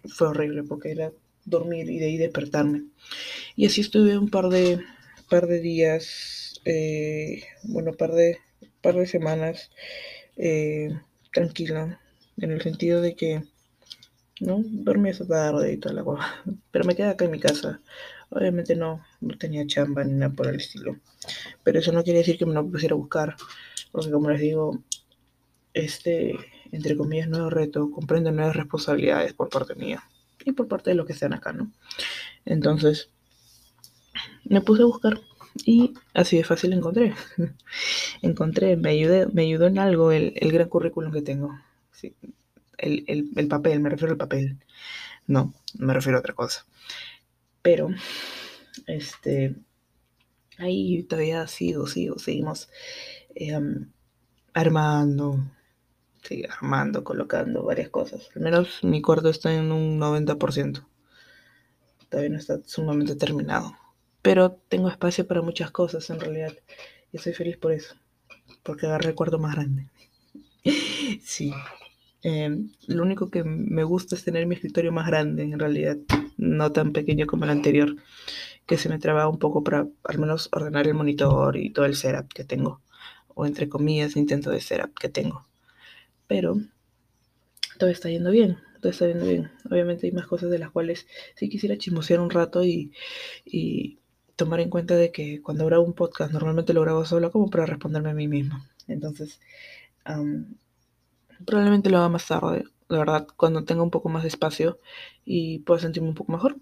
fue 0.07 0.29
horrible 0.29 0.63
porque 0.63 0.91
era 0.91 1.11
dormir 1.45 1.89
y 1.89 1.99
de 1.99 2.05
ahí 2.05 2.17
despertarme. 2.17 2.85
Y 3.55 3.65
así 3.65 3.81
estuve 3.81 4.17
un 4.17 4.29
par 4.29 4.49
de, 4.49 4.79
par 5.29 5.47
de 5.47 5.59
días, 5.59 6.61
eh, 6.65 7.43
bueno, 7.63 7.93
par 7.93 8.11
de, 8.13 8.39
par 8.81 8.95
de 8.95 9.05
semanas 9.05 9.71
eh, 10.37 10.89
tranquila, 11.31 12.01
en 12.37 12.51
el 12.51 12.61
sentido 12.61 13.01
de 13.01 13.15
que, 13.15 13.43
¿no? 14.39 14.61
Dormí 14.65 15.09
esa 15.09 15.27
tarde 15.27 15.73
y 15.73 15.77
toda 15.77 15.95
la 15.95 16.03
cosa, 16.03 16.43
pero 16.71 16.85
me 16.85 16.95
quedé 16.95 17.07
acá 17.07 17.25
en 17.25 17.31
mi 17.31 17.39
casa. 17.39 17.81
Obviamente 18.31 18.75
no, 18.75 19.03
no 19.21 19.37
tenía 19.37 19.65
chamba 19.65 20.03
ni 20.03 20.13
nada 20.13 20.33
por 20.33 20.47
el 20.47 20.55
estilo, 20.55 20.97
pero 21.63 21.79
eso 21.79 21.91
no 21.91 22.03
quiere 22.03 22.19
decir 22.19 22.37
que 22.37 22.45
me 22.45 22.53
lo 22.53 22.69
pusiera 22.69 22.93
a 22.93 22.97
buscar, 22.97 23.35
porque 23.91 24.11
como 24.11 24.29
les 24.29 24.41
digo, 24.41 24.83
este, 25.73 26.35
entre 26.71 26.95
comillas, 26.95 27.27
nuevo 27.27 27.49
reto 27.49 27.91
comprende 27.91 28.31
nuevas 28.31 28.55
responsabilidades 28.55 29.33
por 29.33 29.49
parte 29.49 29.75
mía 29.75 30.03
y 30.45 30.51
por 30.51 30.67
parte 30.67 30.91
de 30.91 30.95
los 30.95 31.05
que 31.05 31.13
están 31.13 31.33
acá, 31.33 31.53
¿no? 31.53 31.71
Entonces, 32.45 33.11
me 34.49 34.61
puse 34.61 34.81
a 34.81 34.85
buscar 34.85 35.21
y 35.65 35.93
así 36.13 36.37
de 36.37 36.43
fácil 36.43 36.73
encontré. 36.73 37.13
encontré, 38.21 38.77
me, 38.77 38.89
ayudé, 38.89 39.27
me 39.27 39.43
ayudó 39.43 39.67
en 39.67 39.79
algo 39.79 40.11
el, 40.11 40.33
el 40.35 40.51
gran 40.51 40.69
currículum 40.69 41.11
que 41.11 41.21
tengo. 41.21 41.57
El, 42.77 43.03
el, 43.07 43.29
el, 43.35 43.47
papel, 43.47 43.79
me 43.79 43.89
refiero 43.89 44.13
al 44.13 44.17
papel. 44.17 44.57
No, 45.27 45.53
me 45.77 45.93
refiero 45.93 46.17
a 46.17 46.21
otra 46.21 46.33
cosa. 46.33 46.65
Pero, 47.61 47.89
este, 48.87 49.55
ahí 50.57 51.03
todavía 51.03 51.45
sigo, 51.47 51.87
sigo, 51.87 52.17
seguimos 52.19 52.69
eh, 53.35 53.59
armando, 54.53 55.43
sí, 56.23 56.43
armando, 56.49 57.03
colocando 57.03 57.63
varias 57.63 57.89
cosas. 57.89 58.29
Al 58.35 58.43
menos 58.43 58.83
mi 58.83 59.01
cuarto 59.01 59.29
está 59.29 59.53
en 59.53 59.71
un 59.71 59.99
90%. 59.99 60.85
Todavía 62.07 62.29
no 62.29 62.37
está 62.37 62.59
sumamente 62.65 63.15
terminado 63.15 63.78
pero 64.21 64.51
tengo 64.67 64.89
espacio 64.89 65.27
para 65.27 65.41
muchas 65.41 65.71
cosas 65.71 66.09
en 66.09 66.19
realidad. 66.19 66.53
Y 67.11 67.17
estoy 67.17 67.33
feliz 67.33 67.57
por 67.57 67.71
eso, 67.71 67.95
porque 68.63 68.85
agarré 68.85 69.09
el 69.09 69.15
cuarto 69.15 69.39
más 69.39 69.55
grande. 69.55 69.87
sí. 71.21 71.53
Eh, 72.21 72.65
lo 72.87 73.03
único 73.03 73.29
que 73.29 73.43
me 73.43 73.83
gusta 73.83 74.15
es 74.15 74.25
tener 74.25 74.45
mi 74.45 74.55
escritorio 74.55 74.91
más 74.91 75.07
grande, 75.07 75.43
en 75.43 75.57
realidad, 75.57 75.97
no 76.37 76.71
tan 76.71 76.91
pequeño 76.91 77.27
como 77.27 77.45
el 77.45 77.51
anterior, 77.51 77.95
que 78.65 78.77
se 78.77 78.89
me 78.89 78.99
traba 78.99 79.27
un 79.29 79.39
poco 79.39 79.63
para 79.63 79.87
al 80.03 80.19
menos 80.19 80.49
ordenar 80.51 80.85
el 80.87 80.93
monitor 80.93 81.55
y 81.55 81.71
todo 81.71 81.85
el 81.85 81.95
setup 81.95 82.31
que 82.33 82.43
tengo, 82.43 82.81
o 83.29 83.45
entre 83.45 83.69
comillas, 83.69 84.17
intento 84.17 84.51
de 84.51 84.59
setup 84.59 84.93
que 84.99 85.07
tengo. 85.09 85.47
Pero 86.27 86.57
todo 87.79 87.89
está 87.89 88.09
yendo 88.09 88.31
bien, 88.31 88.57
todo 88.81 88.91
está 88.91 89.07
yendo 89.07 89.25
bien. 89.25 89.49
Obviamente 89.71 90.05
hay 90.05 90.11
más 90.11 90.27
cosas 90.27 90.51
de 90.51 90.59
las 90.59 90.71
cuales 90.71 91.07
sí 91.35 91.47
quisiera 91.49 91.77
chismosear 91.77 92.19
un 92.19 92.29
rato 92.29 92.63
y 92.65 92.91
tomar 94.39 94.61
en 94.61 94.69
cuenta 94.69 94.95
de 94.95 95.11
que 95.11 95.41
cuando 95.41 95.65
grabo 95.65 95.83
un 95.83 95.93
podcast 95.93 96.31
normalmente 96.31 96.73
lo 96.73 96.81
grabo 96.81 97.05
solo 97.05 97.29
como 97.29 97.49
para 97.49 97.65
responderme 97.65 98.11
a 98.11 98.13
mí 98.13 98.27
mismo. 98.27 98.57
Entonces, 98.87 99.39
um, 100.07 100.55
probablemente 101.45 101.89
lo 101.89 101.97
haga 101.97 102.07
más 102.07 102.25
tarde, 102.25 102.63
la 102.87 102.99
verdad, 102.99 103.27
cuando 103.35 103.65
tenga 103.65 103.83
un 103.83 103.91
poco 103.91 104.07
más 104.07 104.23
de 104.23 104.29
espacio 104.29 104.79
y 105.25 105.59
pueda 105.59 105.81
sentirme 105.81 106.07
un 106.07 106.15
poco 106.15 106.31
mejor. 106.31 106.55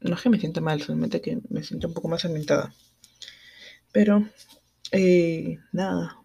No 0.00 0.14
es 0.14 0.20
que 0.20 0.28
me 0.28 0.38
sienta 0.38 0.60
mal, 0.60 0.82
solamente 0.82 1.22
que 1.22 1.38
me 1.48 1.62
siento 1.64 1.88
un 1.88 1.94
poco 1.94 2.08
más 2.08 2.26
ambientada. 2.26 2.74
Pero, 3.90 4.28
eh, 4.92 5.58
nada, 5.72 6.18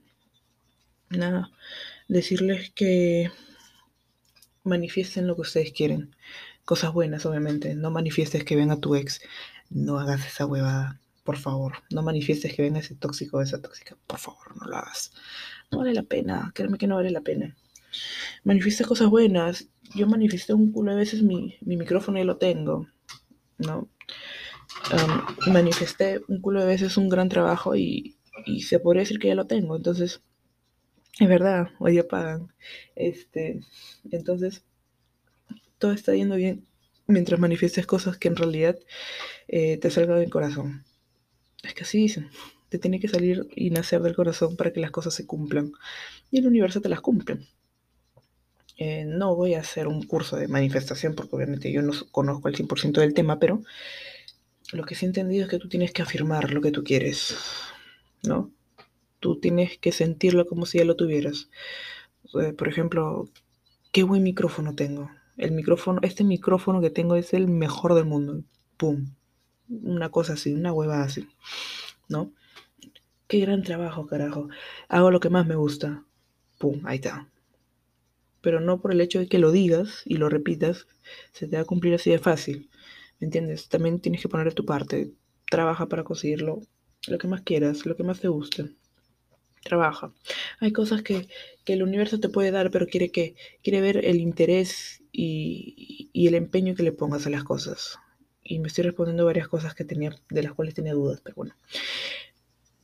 nada, 1.09 1.49
decirles 2.09 2.71
que 2.71 3.31
manifiesten 4.63 5.27
lo 5.27 5.35
que 5.35 5.41
ustedes 5.41 5.71
quieren. 5.71 6.13
Cosas 6.65 6.91
buenas, 6.93 7.25
obviamente. 7.25 7.73
No 7.73 7.89
manifiestes 7.89 8.43
que 8.43 8.55
venga 8.57 8.79
tu 8.79 8.95
ex 8.95 9.21
no 9.73 9.99
hagas 9.99 10.25
esa 10.25 10.45
huevada, 10.45 10.99
por 11.23 11.37
favor. 11.37 11.73
No 11.91 12.03
manifiestes 12.03 12.53
que 12.53 12.61
venga 12.61 12.79
ese 12.79 12.95
tóxico 12.95 13.37
o 13.37 13.41
esa 13.41 13.61
tóxica, 13.61 13.97
por 14.07 14.19
favor, 14.19 14.55
no 14.55 14.67
lo 14.67 14.77
hagas. 14.77 15.11
No 15.71 15.79
vale 15.79 15.93
la 15.93 16.03
pena, 16.03 16.51
créeme 16.53 16.77
que 16.77 16.87
no 16.87 16.95
vale 16.95 17.11
la 17.11 17.21
pena. 17.21 17.55
Manifiesta 18.43 18.85
cosas 18.85 19.09
buenas. 19.09 19.67
Yo 19.95 20.07
manifesté 20.07 20.53
un 20.53 20.71
culo 20.71 20.91
de 20.91 20.97
veces 20.97 21.21
mi, 21.21 21.57
mi 21.61 21.77
micrófono 21.77 22.19
y 22.19 22.23
lo 22.23 22.37
tengo, 22.37 22.87
¿no? 23.57 23.89
manifesté 25.51 26.21
un 26.27 26.41
culo 26.41 26.61
de 26.61 26.65
veces 26.65 26.97
un 26.97 27.07
gran 27.07 27.29
trabajo 27.29 27.75
y, 27.75 28.17
y 28.45 28.61
se 28.61 28.79
podría 28.79 29.01
decir 29.01 29.19
que 29.19 29.27
ya 29.27 29.35
lo 29.35 29.45
tengo. 29.45 29.75
Entonces, 29.75 30.21
es 31.19 31.27
verdad, 31.27 31.69
hoy 31.79 31.93
día 31.93 32.07
pagan. 32.07 32.51
Este, 32.95 33.59
entonces, 34.11 34.63
todo 35.77 35.91
está 35.91 36.15
yendo 36.15 36.35
bien 36.35 36.65
mientras 37.07 37.39
manifiestes 37.39 37.85
cosas 37.85 38.17
que 38.17 38.27
en 38.27 38.35
realidad 38.35 38.77
eh, 39.47 39.77
te 39.77 39.89
salgan 39.89 40.19
del 40.19 40.29
corazón. 40.29 40.83
Es 41.63 41.73
que 41.73 41.83
así 41.83 42.00
dicen, 42.00 42.29
te 42.69 42.79
tiene 42.79 43.00
que 43.00 43.07
salir 43.07 43.47
y 43.55 43.69
nacer 43.69 44.01
del 44.01 44.15
corazón 44.15 44.55
para 44.57 44.73
que 44.73 44.79
las 44.79 44.91
cosas 44.91 45.13
se 45.13 45.25
cumplan. 45.25 45.71
Y 46.31 46.39
el 46.39 46.47
universo 46.47 46.81
te 46.81 46.89
las 46.89 47.01
cumple. 47.01 47.39
Eh, 48.77 49.05
no 49.05 49.35
voy 49.35 49.53
a 49.53 49.59
hacer 49.59 49.88
un 49.88 50.03
curso 50.03 50.35
de 50.35 50.47
manifestación 50.47 51.13
porque 51.15 51.35
obviamente 51.35 51.71
yo 51.71 51.81
no 51.81 51.93
conozco 52.12 52.47
el 52.47 52.55
100% 52.55 53.00
del 53.00 53.13
tema, 53.13 53.39
pero 53.39 53.62
lo 54.71 54.83
que 54.83 54.95
sí 54.95 55.05
he 55.05 55.07
entendido 55.07 55.43
es 55.45 55.50
que 55.50 55.59
tú 55.59 55.69
tienes 55.69 55.91
que 55.91 56.01
afirmar 56.01 56.51
lo 56.51 56.62
que 56.62 56.71
tú 56.71 56.83
quieres, 56.83 57.35
¿no? 58.23 58.51
Tú 59.19 59.39
tienes 59.39 59.77
que 59.77 59.91
sentirlo 59.91 60.47
como 60.47 60.65
si 60.65 60.79
ya 60.79 60.85
lo 60.85 60.95
tuvieras. 60.95 61.50
Eh, 62.41 62.53
por 62.53 62.67
ejemplo, 62.67 63.29
qué 63.91 64.03
buen 64.03 64.23
micrófono 64.23 64.75
tengo 64.75 65.09
el 65.38 65.51
micrófono, 65.51 66.00
este 66.03 66.23
micrófono 66.23 66.81
que 66.81 66.89
tengo 66.89 67.15
es 67.15 67.33
el 67.33 67.47
mejor 67.47 67.95
del 67.95 68.05
mundo. 68.05 68.43
Pum. 68.77 69.13
Una 69.70 70.10
cosa 70.10 70.34
así, 70.34 70.53
una 70.53 70.74
hueva 70.74 71.03
así. 71.03 71.27
¿No? 72.10 72.32
Qué 73.27 73.39
gran 73.39 73.63
trabajo, 73.63 74.08
carajo. 74.08 74.50
Hago 74.89 75.12
lo 75.12 75.20
que 75.20 75.29
más 75.29 75.46
me 75.48 75.55
gusta. 75.55 76.03
Pum, 76.60 76.82
ahí 76.86 76.98
está. 76.98 77.27
Pero 78.41 78.60
no 78.60 78.82
por 78.82 78.91
el 78.91 79.01
hecho 79.01 79.20
de 79.20 79.27
que 79.27 79.39
lo 79.39 79.51
digas 79.51 80.01
y 80.05 80.17
lo 80.17 80.29
repitas, 80.29 80.88
se 81.32 81.48
te 81.48 81.55
va 81.55 81.63
a 81.63 81.65
cumplir 81.65 81.93
así 81.93 82.12
de 82.12 82.20
fácil. 82.20 82.70
¿Me 83.20 83.25
entiendes? 83.25 83.70
También 83.70 84.00
tienes 84.00 84.22
que 84.22 84.29
poner 84.29 84.53
tu 84.53 84.65
parte. 84.65 85.13
Trabaja 85.50 85.88
para 85.88 86.03
conseguirlo 86.03 86.62
lo 87.08 87.17
que 87.17 87.27
más 87.27 87.41
quieras, 87.41 87.86
lo 87.86 87.96
que 87.96 88.03
más 88.03 88.20
te 88.20 88.27
guste. 88.27 88.70
trabaja. 89.63 90.13
Hay 90.60 90.74
cosas 90.74 91.03
que, 91.03 91.27
que, 91.63 91.74
el 91.74 91.84
universo 91.84 92.20
te 92.20 92.27
puede 92.29 92.51
dar, 92.51 92.70
pero 92.70 92.86
quiere 92.86 93.12
que 93.12 93.36
quiere 93.63 93.79
ver 93.79 94.05
el 94.05 94.17
interés 94.17 95.01
y, 95.12 96.10
y, 96.12 96.27
el 96.27 96.36
empeño 96.36 96.75
que 96.75 96.84
le 96.84 96.91
pongas 96.91 97.25
a 97.27 97.29
las 97.29 97.46
cosas. 97.46 97.98
Y 98.43 98.59
me 98.59 98.67
estoy 98.67 98.83
respondiendo 98.83 99.25
varias 99.25 99.47
cosas 99.47 99.73
que 99.73 99.85
tenía, 99.85 100.15
de 100.29 100.43
las 100.43 100.53
cuales 100.53 100.73
tenía 100.73 100.93
dudas, 100.93 101.21
pero 101.23 101.35
bueno. 101.35 101.55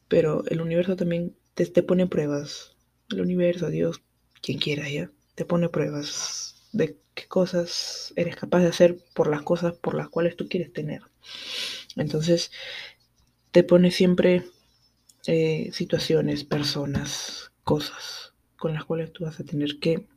Pero 0.08 0.44
el 0.48 0.62
universo 0.62 0.96
también 0.96 1.36
te, 1.54 1.66
te 1.66 1.84
pone 1.84 2.08
pruebas. 2.08 2.75
El 3.10 3.22
universo, 3.22 3.70
Dios, 3.70 4.01
quien 4.42 4.60
quiera, 4.60 4.88
ya, 4.89 5.12
te 5.36 5.46
pone 5.46 5.70
pruebas 5.70 6.68
de 6.72 6.98
qué 7.13 7.28
cosas 7.28 8.13
eres 8.16 8.36
capaz 8.36 8.60
de 8.60 8.68
hacer 8.68 8.98
por 9.13 9.30
las 9.30 9.42
cosas 9.42 9.74
por 9.74 9.96
las 9.96 10.10
cuales 10.10 10.36
tú 10.36 10.48
quieres 10.48 10.72
tener. 10.72 11.01
Entonces, 11.96 12.51
te 13.51 13.63
pone 13.63 13.92
siempre 13.92 14.46
eh, 15.25 15.70
situaciones, 15.74 16.44
personas, 16.44 17.51
cosas 17.63 18.34
con 18.58 18.74
las 18.74 18.86
cuales 18.86 19.12
tú 19.12 19.24
vas 19.24 19.39
a 19.39 19.44
tener 19.44 19.80
que 19.80 20.08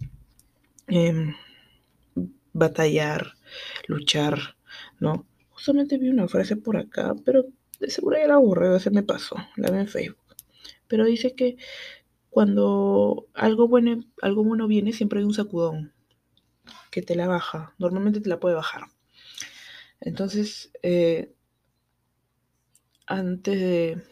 eh, 0.88 1.34
batallar, 2.52 3.34
luchar, 3.87 4.56
¿no? 5.00 5.26
Justamente 5.62 5.97
vi 5.97 6.09
una 6.09 6.26
frase 6.26 6.57
por 6.57 6.76
acá, 6.76 7.14
pero 7.25 7.45
de 7.78 7.88
seguro 7.88 8.19
ya 8.19 8.26
la 8.26 8.37
borré, 8.37 8.81
se 8.81 8.90
me 8.90 9.04
pasó, 9.04 9.37
la 9.54 9.71
vi 9.71 9.78
en 9.78 9.87
Facebook. 9.87 10.35
Pero 10.88 11.04
dice 11.04 11.37
que 11.37 11.57
cuando 12.31 13.28
algo 13.33 13.69
bueno, 13.69 14.02
algo 14.23 14.42
bueno 14.42 14.66
viene, 14.66 14.92
siempre 14.92 15.21
hay 15.21 15.25
un 15.25 15.35
sacudón 15.35 15.92
que 16.90 17.00
te 17.00 17.14
la 17.14 17.28
baja. 17.28 17.76
Normalmente 17.78 18.21
te 18.21 18.28
la 18.28 18.40
puede 18.40 18.57
bajar. 18.57 18.87
Entonces, 20.00 20.73
eh, 20.83 21.33
antes 23.07 23.61
de... 23.61 24.02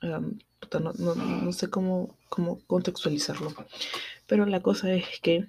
no, 0.00 1.52
sé 1.52 1.68
cómo, 1.68 2.16
contextualizarlo. 2.66 3.52
Pero 4.26 4.46
la 4.46 4.62
cosa 4.62 4.94
es 4.94 5.04
que... 5.20 5.46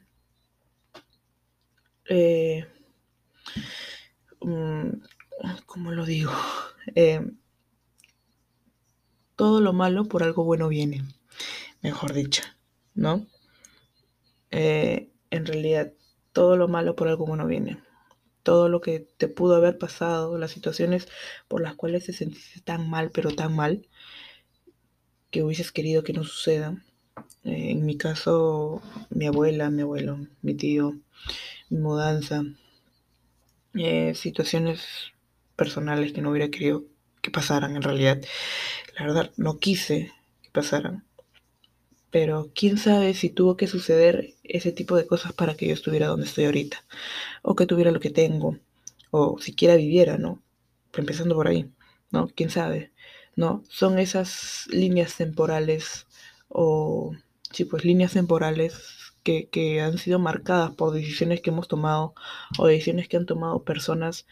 Eh, 2.10 2.68
¿Cómo 5.66 5.92
lo 5.92 6.06
digo? 6.06 6.32
Eh, 6.96 7.26
todo 9.38 9.62
lo 9.62 9.72
malo 9.72 10.04
por 10.04 10.22
algo 10.22 10.44
bueno 10.44 10.68
viene, 10.68 11.06
mejor 11.82 12.12
dicho, 12.12 12.44
¿no? 12.94 13.26
Eh, 14.52 15.10
en 15.32 15.46
realidad, 15.46 15.94
todo 16.34 16.58
lo 16.58 16.68
malo 16.68 16.98
por 16.98 17.08
algo 17.08 17.26
bueno 17.26 17.48
viene 17.48 17.82
todo 18.44 18.68
lo 18.70 18.82
que 18.82 19.00
te 19.00 19.30
pudo 19.30 19.56
haber 19.56 19.78
pasado, 19.78 20.38
las 20.38 20.52
situaciones 20.52 21.08
por 21.48 21.62
las 21.62 21.76
cuales 21.76 22.06
te 22.06 22.14
sentiste 22.14 22.62
tan 22.62 22.90
mal, 22.90 23.10
pero 23.12 23.32
tan 23.32 23.56
mal, 23.56 23.88
que 25.32 25.44
hubieses 25.44 25.72
querido 25.72 26.04
que 26.04 26.14
no 26.14 26.24
suceda. 26.24 26.84
Eh, 27.44 27.72
en 27.72 27.86
mi 27.86 27.98
caso, 27.98 28.82
mi 29.10 29.26
abuela, 29.28 29.70
mi 29.70 29.82
abuelo, 29.82 30.20
mi 30.42 30.54
tío, 30.56 31.00
mi 31.70 31.80
mudanza, 31.80 32.44
eh, 33.76 34.14
situaciones 34.16 34.86
personales 35.56 36.14
que 36.14 36.22
no 36.22 36.32
hubiera 36.32 36.50
querido 36.50 36.86
que 37.22 37.32
pasaran 37.32 37.76
en 37.76 37.82
realidad. 37.82 38.22
La 38.98 39.06
verdad, 39.06 39.32
no 39.38 39.58
quise 39.60 40.12
que 40.42 40.50
pasaran. 40.52 41.06
Pero 42.12 42.52
quién 42.54 42.78
sabe 42.78 43.16
si 43.16 43.30
tuvo 43.30 43.58
que 43.58 43.66
suceder 43.66 44.36
ese 44.44 44.72
tipo 44.72 44.96
de 44.96 45.08
cosas 45.08 45.34
para 45.34 45.56
que 45.56 45.68
yo 45.68 45.74
estuviera 45.74 46.08
donde 46.08 46.28
estoy 46.28 46.46
ahorita 46.46 46.84
o 47.42 47.56
que 47.56 47.66
tuviera 47.66 47.92
lo 47.92 48.00
que 48.00 48.12
tengo, 48.12 48.60
o 49.10 49.40
siquiera 49.40 49.76
viviera, 49.76 50.18
¿no? 50.18 50.44
Empezando 50.96 51.34
por 51.36 51.48
ahí, 51.48 51.72
¿no? 52.12 52.28
¿Quién 52.28 52.52
sabe? 52.52 52.92
¿No? 53.36 53.64
Son 53.68 53.98
esas 53.98 54.68
líneas 54.70 55.16
temporales 55.18 56.06
o, 56.50 57.16
sí, 57.52 57.66
pues 57.66 57.84
líneas 57.84 58.14
temporales 58.14 59.03
que, 59.24 59.82
han 59.82 59.98
sido 59.98 60.20
marcadas 60.20 60.72
por 60.76 60.94
decisiones 60.94 61.42
que 61.42 61.50
hemos 61.50 61.68
tomado 61.68 62.14
o 62.58 62.68
decisiones 62.68 63.08
que 63.08 63.18
han 63.18 63.26
tomado 63.26 63.64
personas 63.64 64.26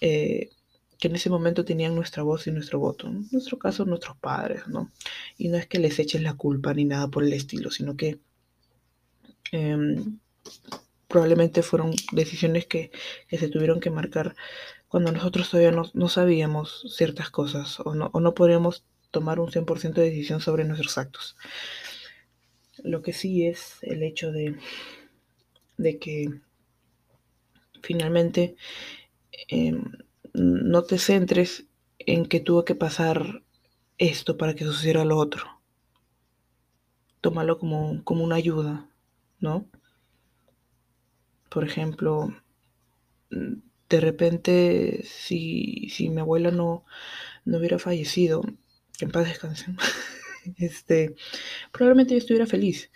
eh, 0.00 0.50
que 0.98 1.08
en 1.08 1.16
ese 1.16 1.30
momento 1.30 1.64
tenían 1.64 1.94
nuestra 1.94 2.22
voz 2.22 2.46
y 2.46 2.50
nuestro 2.50 2.78
voto. 2.78 3.06
En 3.06 3.28
nuestro 3.32 3.58
caso, 3.58 3.84
nuestros 3.84 4.16
padres, 4.18 4.68
¿no? 4.68 4.90
Y 5.38 5.48
no 5.48 5.56
es 5.56 5.66
que 5.66 5.78
les 5.78 5.98
eches 5.98 6.22
la 6.22 6.34
culpa 6.34 6.74
ni 6.74 6.84
nada 6.84 7.08
por 7.08 7.24
el 7.24 7.32
estilo, 7.32 7.70
sino 7.70 7.96
que 7.96 8.20
eh, 9.52 9.96
probablemente 11.10 11.62
fueron 11.62 11.92
decisiones 12.12 12.66
que, 12.66 12.92
se 13.30 13.48
tuvieron 13.48 13.80
que 13.80 13.90
marcar 13.90 14.36
cuando 14.88 15.12
nosotros 15.12 15.50
todavía 15.50 15.72
no, 15.92 16.08
sabíamos 16.08 16.86
ciertas 16.96 17.30
cosas 17.30 17.80
o 17.80 17.94
no, 17.94 18.10
o 18.12 18.20
no 18.20 18.34
podíamos 18.34 18.84
tomar 19.10 19.40
un 19.40 19.50
100% 19.50 19.94
de 19.94 20.10
decisión 20.10 20.40
sobre 20.40 20.64
nuestros 20.64 20.98
actos. 20.98 21.36
Lo 22.84 23.02
que 23.02 23.12
sí 23.12 23.46
es 23.46 23.78
el 23.82 24.02
hecho 24.02 24.32
de, 24.32 24.56
de 25.76 25.98
que 25.98 26.40
finalmente 27.82 28.56
em, 29.48 29.92
no 30.34 30.84
te 30.84 30.98
centres 30.98 31.66
en 31.98 32.26
que 32.26 32.40
tuvo 32.40 32.64
que 32.64 32.74
pasar 32.74 33.42
esto 33.98 34.36
para 34.36 34.54
que 34.54 34.64
sucediera 34.64 35.04
lo 35.04 35.18
otro. 35.18 35.44
Tómalo 37.20 37.58
como, 37.58 38.02
como 38.04 38.24
una 38.24 38.36
ayuda, 38.36 38.88
¿no? 39.40 39.66
Por 41.50 41.64
ejemplo, 41.64 42.32
de 43.30 44.00
repente, 44.00 45.02
si, 45.04 45.88
si 45.90 46.08
mi 46.08 46.20
abuela 46.20 46.50
no, 46.50 46.84
no 47.44 47.58
hubiera 47.58 47.78
fallecido, 47.78 48.42
en 49.00 49.10
paz 49.10 49.26
descanse, 49.26 49.66
este, 50.56 51.14
probablemente 51.72 52.14
yo 52.14 52.18
estuviera 52.18 52.46
feliz. 52.46 52.90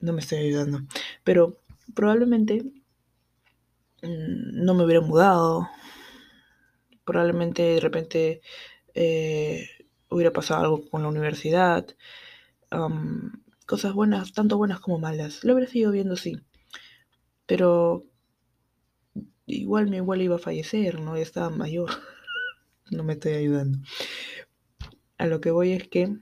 No 0.00 0.12
me 0.12 0.20
estoy 0.20 0.38
ayudando, 0.38 0.80
pero 1.24 1.58
probablemente 1.94 2.64
mm, 4.02 4.64
no 4.64 4.74
me 4.74 4.84
hubiera 4.84 5.00
mudado, 5.00 5.68
probablemente 7.04 7.62
de 7.62 7.80
repente 7.80 8.40
eh, 8.94 9.68
hubiera 10.08 10.32
pasado 10.32 10.62
algo 10.62 10.88
con 10.90 11.02
la 11.02 11.08
universidad, 11.08 11.86
cosas 13.66 13.92
buenas, 13.94 14.32
tanto 14.32 14.56
buenas 14.56 14.80
como 14.80 14.98
malas. 14.98 15.44
Lo 15.44 15.54
hubiera 15.54 15.70
seguido 15.70 15.92
viendo 15.92 16.14
así. 16.14 16.36
Pero 17.46 18.04
igual 19.46 19.88
mi 19.88 19.98
abuela 19.98 20.22
iba 20.22 20.36
a 20.36 20.38
fallecer, 20.38 21.00
¿no? 21.00 21.16
Estaba 21.16 21.50
mayor. 21.50 21.90
no 22.90 23.04
me 23.04 23.14
estoy 23.14 23.34
ayudando. 23.34 23.78
A 25.18 25.26
lo 25.26 25.40
que 25.40 25.50
voy 25.50 25.72
es 25.72 25.88
que 25.88 26.16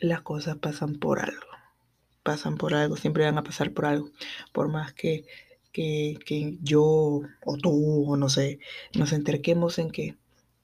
las 0.00 0.22
cosas 0.22 0.56
pasan 0.56 0.96
por 0.96 1.20
algo. 1.20 1.46
Pasan 2.22 2.56
por 2.56 2.74
algo, 2.74 2.96
siempre 2.96 3.24
van 3.24 3.38
a 3.38 3.44
pasar 3.44 3.72
por 3.72 3.86
algo. 3.86 4.10
Por 4.52 4.68
más 4.68 4.92
que, 4.92 5.26
que, 5.72 6.18
que 6.24 6.58
yo 6.62 6.82
o 6.82 7.56
tú 7.60 8.10
o 8.10 8.16
no 8.16 8.28
sé, 8.28 8.60
nos 8.94 9.12
enterquemos 9.12 9.78
en 9.78 9.90
que, 9.90 10.16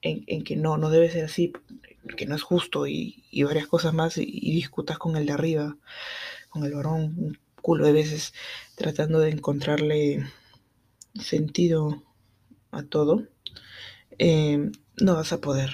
en, 0.02 0.44
que 0.44 0.56
no, 0.56 0.76
no 0.76 0.90
debe 0.90 1.10
ser 1.10 1.24
así, 1.24 1.52
que 2.16 2.26
no 2.26 2.34
es 2.34 2.42
justo 2.42 2.86
y, 2.86 3.24
y 3.30 3.42
varias 3.42 3.66
cosas 3.66 3.94
más 3.94 4.18
y, 4.18 4.24
discutas 4.24 4.98
con 4.98 5.16
el 5.16 5.26
de 5.26 5.32
arriba, 5.32 5.76
con 6.48 6.64
el 6.64 6.74
varón, 6.74 7.38
culo 7.62 7.86
de 7.86 7.92
veces 7.92 8.32
tratando 8.76 9.18
de 9.18 9.30
encontrarle 9.30 10.26
sentido 11.14 12.02
a 12.70 12.82
todo, 12.82 13.24
eh, 14.18 14.70
no 15.00 15.14
vas 15.14 15.32
a 15.32 15.40
poder. 15.40 15.70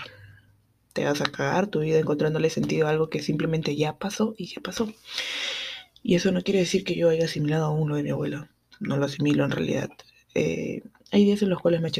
Te 0.92 1.04
vas 1.04 1.20
a 1.20 1.24
cagar 1.24 1.68
tu 1.68 1.80
vida 1.80 1.98
encontrándole 1.98 2.50
sentido 2.50 2.86
a 2.86 2.90
algo 2.90 3.08
que 3.08 3.22
simplemente 3.22 3.76
ya 3.76 3.98
pasó 3.98 4.34
y 4.36 4.46
ya 4.46 4.60
pasó. 4.60 4.92
Y 6.02 6.16
eso 6.16 6.32
no 6.32 6.42
quiere 6.42 6.60
decir 6.60 6.84
que 6.84 6.96
yo 6.96 7.08
haya 7.08 7.24
asimilado 7.24 7.66
aún 7.66 7.88
lo 7.88 7.96
de 7.96 8.02
mi 8.02 8.10
abuelo. 8.10 8.48
No 8.80 8.96
lo 8.96 9.06
asimilo 9.06 9.44
en 9.44 9.50
realidad. 9.50 9.90
Eh, 10.34 10.82
hay 11.10 11.24
días 11.24 11.42
en 11.42 11.50
los 11.50 11.60
cuales 11.60 11.80
me, 11.80 11.90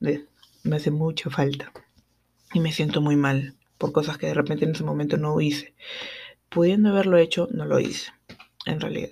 me, 0.00 0.24
me 0.62 0.76
hace 0.76 0.90
mucha 0.90 1.30
falta. 1.30 1.72
Y 2.54 2.60
me 2.60 2.72
siento 2.72 3.00
muy 3.00 3.16
mal 3.16 3.54
por 3.78 3.92
cosas 3.92 4.18
que 4.18 4.26
de 4.26 4.34
repente 4.34 4.64
en 4.64 4.72
ese 4.72 4.84
momento 4.84 5.16
no 5.16 5.40
hice. 5.40 5.74
Pudiendo 6.48 6.90
haberlo 6.90 7.18
hecho, 7.18 7.48
no 7.52 7.64
lo 7.64 7.78
hice. 7.80 8.10
En 8.66 8.80
realidad 8.80 9.10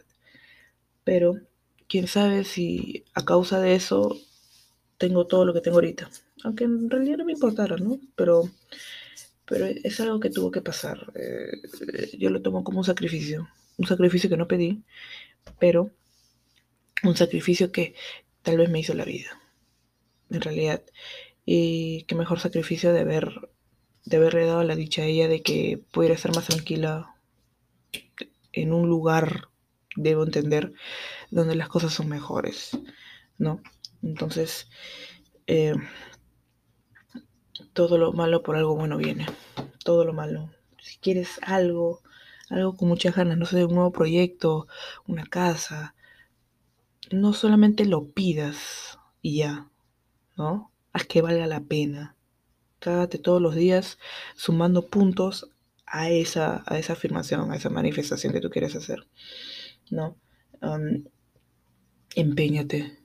pero 1.10 1.40
quién 1.88 2.06
sabe 2.06 2.44
si 2.44 3.04
a 3.14 3.24
causa 3.24 3.58
de 3.58 3.74
eso 3.74 4.16
tengo 4.96 5.26
todo 5.26 5.44
lo 5.44 5.52
que 5.52 5.60
tengo 5.60 5.78
ahorita. 5.78 6.08
Aunque 6.44 6.62
en 6.62 6.88
realidad 6.88 7.18
no 7.18 7.24
me 7.24 7.32
importara, 7.32 7.76
¿no? 7.78 7.98
Pero, 8.14 8.48
pero 9.50 9.66
es 9.66 9.98
algo 9.98 10.20
que 10.20 10.30
tuvo 10.30 10.52
que 10.52 10.62
pasar. 10.62 11.12
Eh, 11.16 12.16
yo 12.16 12.30
lo 12.30 12.40
tomo 12.40 12.62
como 12.62 12.78
un 12.78 12.84
sacrificio. 12.84 13.48
Un 13.78 13.86
sacrificio 13.88 14.30
que 14.30 14.36
no 14.36 14.46
pedí, 14.46 14.84
pero 15.58 15.90
un 17.02 17.16
sacrificio 17.16 17.72
que 17.72 17.94
tal 18.42 18.58
vez 18.58 18.70
me 18.70 18.78
hizo 18.78 18.94
la 18.94 19.04
vida. 19.04 19.40
En 20.30 20.40
realidad. 20.40 20.82
Y 21.44 22.04
qué 22.04 22.14
mejor 22.14 22.38
sacrificio 22.38 22.92
de 22.92 23.00
haber, 23.00 23.50
de 24.04 24.16
haberle 24.18 24.46
dado 24.46 24.62
la 24.62 24.76
dicha 24.76 25.02
a 25.02 25.06
ella 25.06 25.26
de 25.26 25.42
que 25.42 25.82
pudiera 25.90 26.14
estar 26.14 26.32
más 26.32 26.46
tranquila 26.46 27.16
en 28.52 28.72
un 28.72 28.88
lugar 28.88 29.48
debo 29.96 30.22
entender, 30.22 30.72
donde 31.32 31.56
las 31.56 31.68
cosas 31.68 31.92
son 31.92 32.08
mejores, 32.08 32.70
¿no? 33.36 33.60
Entonces, 34.00 34.68
eh, 35.48 35.74
todo 37.72 37.98
lo 37.98 38.12
malo 38.12 38.42
por 38.42 38.56
algo 38.56 38.74
bueno 38.74 38.96
viene, 38.96 39.26
todo 39.84 40.04
lo 40.04 40.12
malo, 40.12 40.50
si 40.80 40.98
quieres 40.98 41.38
algo, 41.42 42.02
algo 42.48 42.76
con 42.76 42.88
muchas 42.88 43.14
ganas, 43.14 43.38
no 43.38 43.46
sé, 43.46 43.64
un 43.64 43.74
nuevo 43.74 43.92
proyecto, 43.92 44.66
una 45.06 45.24
casa, 45.24 45.94
no 47.10 47.32
solamente 47.32 47.84
lo 47.84 48.08
pidas 48.08 48.98
y 49.22 49.38
ya, 49.38 49.68
¿no? 50.36 50.72
Haz 50.92 51.06
que 51.06 51.22
valga 51.22 51.46
la 51.46 51.60
pena. 51.60 52.16
Cágate 52.78 53.18
todos 53.18 53.42
los 53.42 53.54
días 53.54 53.98
sumando 54.34 54.86
puntos 54.86 55.50
a 55.86 56.08
esa, 56.10 56.62
a 56.66 56.78
esa 56.78 56.94
afirmación, 56.94 57.50
a 57.50 57.56
esa 57.56 57.68
manifestación 57.68 58.32
que 58.32 58.40
tú 58.40 58.50
quieres 58.50 58.74
hacer, 58.76 59.06
¿no? 59.90 60.16
empeñate. 62.14 62.98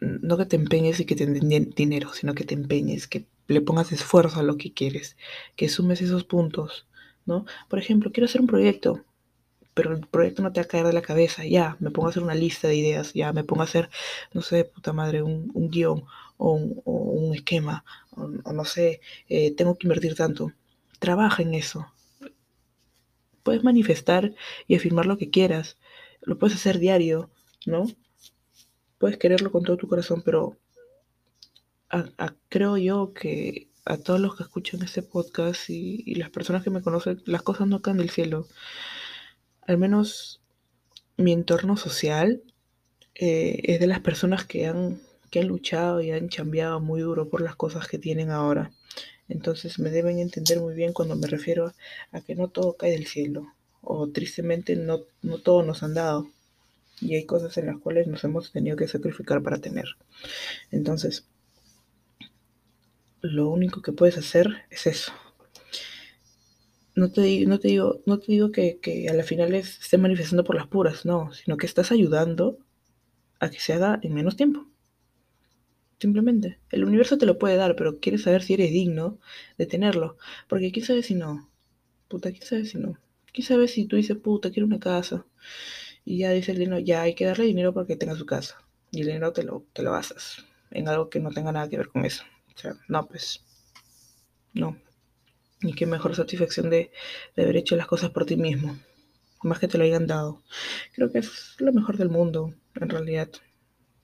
No 0.00 0.36
que 0.36 0.46
te 0.46 0.56
empeñes 0.56 1.00
y 1.00 1.06
que 1.06 1.16
te 1.16 1.26
den 1.26 1.70
dinero, 1.74 2.12
sino 2.12 2.34
que 2.34 2.44
te 2.44 2.54
empeñes, 2.54 3.08
que 3.08 3.26
le 3.48 3.60
pongas 3.60 3.92
esfuerzo 3.92 4.40
a 4.40 4.42
lo 4.42 4.56
que 4.56 4.72
quieres, 4.72 5.16
que 5.56 5.68
sumes 5.68 6.00
esos 6.02 6.24
puntos, 6.24 6.86
¿no? 7.26 7.46
Por 7.68 7.78
ejemplo, 7.78 8.12
quiero 8.12 8.26
hacer 8.26 8.40
un 8.40 8.46
proyecto, 8.46 9.04
pero 9.74 9.92
el 9.92 10.06
proyecto 10.06 10.42
no 10.42 10.52
te 10.52 10.60
va 10.60 10.64
a 10.64 10.68
caer 10.68 10.86
de 10.86 10.92
la 10.92 11.02
cabeza, 11.02 11.44
ya, 11.44 11.76
me 11.80 11.90
pongo 11.90 12.08
a 12.08 12.10
hacer 12.10 12.22
una 12.22 12.34
lista 12.34 12.68
de 12.68 12.76
ideas, 12.76 13.12
ya, 13.12 13.32
me 13.32 13.44
pongo 13.44 13.62
a 13.62 13.64
hacer, 13.64 13.90
no 14.32 14.40
sé, 14.40 14.64
puta 14.64 14.92
madre, 14.92 15.22
un, 15.22 15.50
guion 15.70 16.04
o 16.36 16.52
un, 16.54 17.34
esquema, 17.34 17.84
o, 18.12 18.28
no 18.28 18.64
sé, 18.64 19.00
eh, 19.28 19.52
tengo 19.54 19.76
que 19.76 19.86
invertir 19.86 20.14
tanto. 20.14 20.52
Trabaja 21.00 21.42
en 21.42 21.54
eso. 21.54 21.92
Puedes 23.42 23.64
manifestar 23.64 24.32
y 24.66 24.76
afirmar 24.76 25.06
lo 25.06 25.18
que 25.18 25.30
quieras, 25.30 25.76
lo 26.22 26.38
puedes 26.38 26.56
hacer 26.56 26.78
diario, 26.78 27.30
¿no? 27.66 27.86
Puedes 28.98 29.18
quererlo 29.18 29.50
con 29.52 29.64
todo 29.64 29.76
tu 29.76 29.88
corazón, 29.88 30.22
pero 30.24 30.56
creo 32.48 32.76
yo 32.76 33.12
que 33.14 33.68
a 33.84 33.98
todos 33.98 34.20
los 34.20 34.36
que 34.36 34.42
escuchan 34.42 34.82
este 34.82 35.02
podcast 35.02 35.68
y, 35.68 36.14
las 36.14 36.30
personas 36.30 36.62
que 36.62 36.70
me 36.70 36.82
conocen, 36.82 37.22
las 37.26 37.42
cosas 37.42 37.68
no 37.68 37.82
caen 37.82 37.98
del 37.98 38.10
cielo. 38.10 38.48
Al 39.66 39.78
menos 39.78 40.40
mi 41.16 41.32
entorno 41.32 41.76
social 41.76 42.42
eh, 43.14 43.60
es 43.64 43.80
de 43.80 43.86
las 43.86 44.00
personas 44.00 44.44
que 44.44 44.66
han, 44.66 45.00
que 45.30 45.40
han 45.40 45.48
luchado 45.48 46.00
y 46.00 46.10
han 46.10 46.28
cambiado 46.28 46.80
muy 46.80 47.00
duro 47.00 47.28
por 47.28 47.40
las 47.42 47.56
cosas 47.56 47.86
que 47.86 47.98
tienen 47.98 48.30
ahora. 48.30 48.72
Entonces 49.28 49.78
me 49.78 49.90
deben 49.90 50.18
entender 50.18 50.60
muy 50.60 50.74
bien 50.74 50.92
cuando 50.92 51.16
me 51.16 51.26
refiero 51.26 51.72
a, 52.12 52.20
que 52.20 52.34
no 52.34 52.48
todo 52.48 52.76
cae 52.76 52.92
del 52.92 53.06
cielo. 53.06 53.52
O 53.82 54.08
tristemente 54.08 54.76
no, 54.76 55.00
no 55.22 55.38
todo 55.38 55.62
nos 55.62 55.82
han 55.82 55.94
dado. 55.94 56.28
Y 57.00 57.16
hay 57.16 57.24
cosas 57.26 57.56
en 57.58 57.66
las 57.66 57.78
cuales 57.78 58.06
nos 58.06 58.24
hemos 58.24 58.52
tenido 58.52 58.76
que 58.76 58.88
sacrificar 58.88 59.42
para 59.42 59.58
tener. 59.58 59.86
Entonces, 60.70 61.26
lo 63.24 63.48
único 63.48 63.80
que 63.82 63.92
puedes 63.92 64.18
hacer 64.18 64.64
es 64.70 64.86
eso. 64.86 65.12
No 66.94 67.10
te, 67.10 67.44
no 67.46 67.58
te 67.58 67.68
digo, 67.68 68.02
no 68.06 68.18
te 68.18 68.30
digo 68.30 68.52
que, 68.52 68.78
a 69.10 69.14
la 69.14 69.24
final 69.24 69.54
esté 69.54 69.98
manifestando 69.98 70.44
por 70.44 70.54
las 70.54 70.68
puras, 70.68 71.04
no, 71.04 71.32
sino 71.32 71.56
que 71.56 71.66
estás 71.66 71.90
ayudando 71.90 72.58
a 73.40 73.50
que 73.50 73.58
se 73.58 73.72
haga 73.72 73.98
en 74.02 74.14
menos 74.14 74.36
tiempo. 74.36 74.66
Simplemente. 75.98 76.58
El 76.70 76.84
universo 76.84 77.18
te 77.18 77.26
lo 77.26 77.38
puede 77.38 77.56
dar, 77.56 77.76
pero 77.76 77.98
quieres 77.98 78.22
saber 78.22 78.42
si 78.42 78.54
eres 78.54 78.70
digno 78.70 79.18
de 79.58 79.66
tenerlo. 79.66 80.18
Porque 80.48 80.70
quién 80.70 80.84
sabe 80.84 81.02
si 81.02 81.14
no. 81.14 81.48
Puta, 82.08 82.30
quién 82.30 82.44
sabe 82.44 82.66
si 82.66 82.78
no. 82.78 82.98
Quién 83.32 83.46
sabe 83.46 83.68
si 83.68 83.86
tú 83.86 83.96
dices, 83.96 84.16
puta, 84.18 84.50
quiero 84.50 84.66
una 84.66 84.78
casa. 84.78 85.24
Y 86.04 86.18
ya 86.18 86.30
dice 86.30 86.52
el 86.52 86.58
dinero, 86.58 86.78
ya 86.78 87.02
hay 87.02 87.14
que 87.14 87.24
darle 87.24 87.46
dinero 87.46 87.72
para 87.72 87.86
que 87.86 87.96
tenga 87.96 88.16
su 88.16 88.26
casa. 88.26 88.62
Y 88.90 89.00
el 89.00 89.06
dinero 89.06 89.32
te 89.32 89.42
lo, 89.44 89.64
te 89.72 89.82
lo 89.82 89.92
basas 89.92 90.44
en 90.70 90.88
algo 90.88 91.08
que 91.08 91.20
no 91.20 91.30
tenga 91.30 91.52
nada 91.52 91.68
que 91.68 91.78
ver 91.78 91.88
con 91.88 92.04
eso. 92.04 92.24
O 92.54 92.58
sea, 92.58 92.74
no, 92.88 93.06
pues, 93.06 93.44
no. 94.52 94.78
Y 95.60 95.72
qué 95.72 95.86
mejor 95.86 96.14
satisfacción 96.14 96.70
de, 96.70 96.92
haber 97.36 97.56
hecho 97.56 97.76
las 97.76 97.86
cosas 97.86 98.10
por 98.10 98.26
ti 98.26 98.36
mismo. 98.36 98.78
Más 99.42 99.58
que 99.58 99.68
te 99.68 99.78
lo 99.78 99.84
hayan 99.84 100.06
dado. 100.06 100.42
Creo 100.94 101.10
que 101.10 101.18
es 101.18 101.56
lo 101.58 101.72
mejor 101.72 101.96
del 101.96 102.08
mundo, 102.08 102.54
en 102.74 102.88
realidad. 102.88 103.30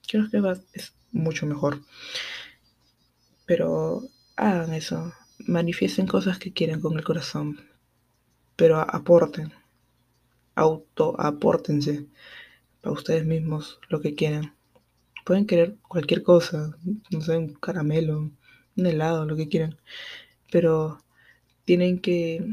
Creo 0.09 0.29
que 0.31 0.43
es 0.73 0.95
mucho 1.13 1.47
mejor. 1.47 1.81
Pero 3.47 4.03
hagan 4.37 4.75
eso. 4.75 5.13
Manifiesten 5.47 6.07
cosas 6.07 6.39
que 6.39 6.53
quieren 6.53 6.81
con 6.81 6.97
el 6.97 7.05
corazón. 7.05 7.61
Pero 8.57 8.79
aporten. 8.79 9.53
Auto 10.55 11.19
apórtense 11.19 12.07
para 12.81 12.93
ustedes 12.93 13.25
mismos 13.25 13.79
lo 13.89 14.01
que 14.01 14.15
quieren. 14.15 14.55
Pueden 15.25 15.47
querer 15.47 15.77
cualquier 15.89 16.23
cosa, 16.23 16.77
no 17.11 17.21
sé, 17.21 17.37
un 17.37 17.55
caramelo, 17.55 18.31
un 18.77 18.87
helado, 18.87 19.27
lo 19.27 19.37
que 19.37 19.49
quieran, 19.49 19.81
pero 20.51 21.03
tienen 21.65 22.01
que, 22.01 22.45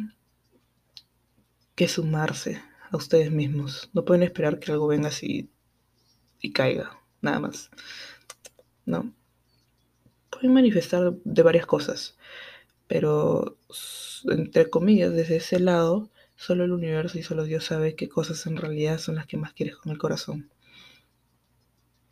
que 1.76 1.88
sumarse 1.88 2.62
a 2.92 2.98
ustedes 2.98 3.32
mismos. 3.32 3.90
No 3.94 4.06
pueden 4.06 4.24
esperar 4.24 4.60
que 4.60 4.72
algo 4.72 4.88
venga 4.88 5.10
así 5.10 5.50
y 6.40 6.52
caiga, 6.54 7.00
nada 7.22 7.40
más. 7.40 7.70
No. 8.86 9.14
Pueden 10.30 10.54
manifestar 10.54 11.14
de 11.24 11.44
varias 11.44 11.66
cosas, 11.66 12.18
pero 12.88 13.58
entre 14.26 14.70
comillas, 14.70 15.12
desde 15.14 15.38
ese 15.38 15.60
lado, 15.60 16.10
solo 16.36 16.64
el 16.64 16.72
universo 16.72 17.18
y 17.18 17.24
solo 17.24 17.44
Dios 17.44 17.66
sabe 17.66 17.96
qué 17.96 18.08
cosas 18.08 18.46
en 18.46 18.58
realidad 18.58 19.00
son 19.00 19.16
las 19.16 19.26
que 19.26 19.38
más 19.38 19.54
quieres 19.54 19.78
con 19.78 19.92
el 19.92 19.98
corazón 19.98 20.50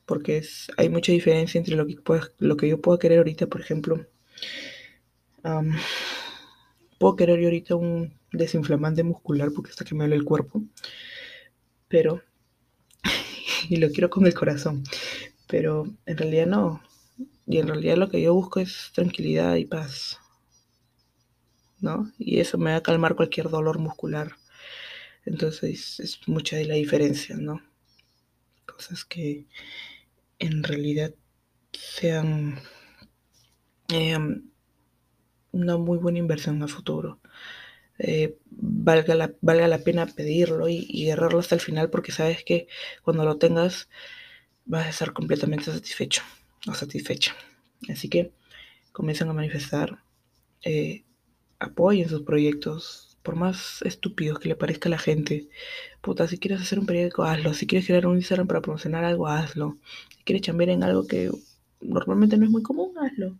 porque 0.06 0.44
hay 0.78 0.90
mucha 0.90 1.12
diferencia 1.12 1.58
entre 1.58 1.76
lo 1.76 1.86
que, 1.88 1.98
lo 2.40 2.58
que 2.58 2.68
yo 2.68 2.82
puedo 2.82 3.00
querer 3.00 3.20
ahorita, 3.20 3.48
por 3.48 3.62
ejemplo. 3.62 4.06
puedo 7.00 7.16
querer 7.16 7.40
yo 7.40 7.48
ahorita 7.48 7.76
un 7.76 8.18
desinflamante 8.32 9.04
muscular 9.04 9.52
porque 9.54 9.72
está 9.72 9.84
que 9.84 10.16
el 10.16 10.24
cuerpo, 10.24 10.64
pero, 11.88 12.22
y 13.70 13.78
lo 13.78 13.90
quiero 13.90 14.10
con 14.10 14.26
el 14.26 14.34
corazón, 14.34 14.84
pero 15.48 15.86
en 16.06 16.18
realidad 16.18 16.48
no, 16.48 16.82
y 17.48 17.58
en 17.60 17.68
realidad 17.68 17.98
lo 17.98 18.10
que 18.10 18.22
yo 18.22 18.34
busco 18.34 18.60
es 18.60 18.92
tranquilidad 18.94 19.56
y 19.56 19.66
paz, 19.66 20.20
¿no? 21.80 22.12
Y 22.18 22.40
eso 22.40 22.58
me 22.58 22.72
va 22.72 22.78
a 22.78 22.84
calmar 22.84 23.16
cualquier 23.16 23.50
dolor 23.50 23.80
muscular. 23.80 24.34
Entonces 25.26 26.00
es 26.00 26.20
mucha 26.28 26.58
de 26.58 26.66
la 26.66 26.76
diferencia, 26.76 27.36
¿no? 27.38 27.62
Cosas 28.66 29.06
que 29.06 29.46
en 30.40 30.64
realidad 30.64 31.14
sean 31.74 32.60
em, 33.90 34.50
una 35.52 35.78
muy 35.78 35.98
buena 35.98 36.20
inversión 36.20 36.62
a 36.64 36.68
futuro. 36.68 37.20
Eh, 37.98 38.38
valga, 38.50 39.16
la, 39.16 39.34
valga 39.42 39.68
la 39.68 39.80
pena 39.80 40.06
pedirlo 40.06 40.68
y, 40.68 40.86
y 40.90 41.10
agarrarlo 41.10 41.40
hasta 41.40 41.56
el 41.56 41.62
final 41.62 41.90
porque 41.90 42.12
sabes 42.12 42.44
que 42.44 42.68
cuando 43.04 43.24
lo 43.24 43.38
tengas 43.38 43.90
vas 44.66 44.86
a 44.88 44.90
estar 44.90 45.14
completamente 45.14 45.66
satisfecho 45.66 46.24
o 46.68 46.74
satisfecha. 46.74 47.36
Así 47.90 48.10
que 48.10 48.32
comiencen 48.92 49.30
a 49.30 49.34
manifestar, 49.34 50.00
eh, 50.64 51.04
apoyen 51.60 52.10
sus 52.10 52.24
proyectos, 52.24 53.15
por 53.26 53.36
más 53.36 53.82
estúpidos 53.82 54.40
que 54.40 54.50
le 54.50 54.56
parezca 54.56 54.88
a 54.88 54.92
la 54.92 55.00
gente. 55.00 55.50
Puta, 56.02 56.28
si 56.28 56.38
quieres 56.38 56.62
hacer 56.62 56.80
un 56.80 56.86
periódico, 56.86 57.24
hazlo. 57.24 57.54
Si 57.56 57.66
quieres 57.66 57.88
crear 57.88 58.06
un 58.06 58.18
Instagram 58.18 58.48
para 58.48 58.62
promocionar 58.62 59.04
algo, 59.04 59.28
hazlo. 59.28 59.78
Si 60.16 60.24
quieres 60.24 60.44
chambear 60.44 60.70
en 60.70 60.84
algo 60.84 61.08
que 61.08 61.32
normalmente 61.82 62.38
no 62.38 62.46
es 62.46 62.52
muy 62.52 62.62
común, 62.62 62.94
hazlo. 63.00 63.38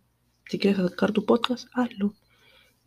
Si 0.50 0.58
quieres 0.58 0.78
sacar 0.78 1.12
tu 1.12 1.24
podcast, 1.24 1.68
hazlo. 1.72 2.08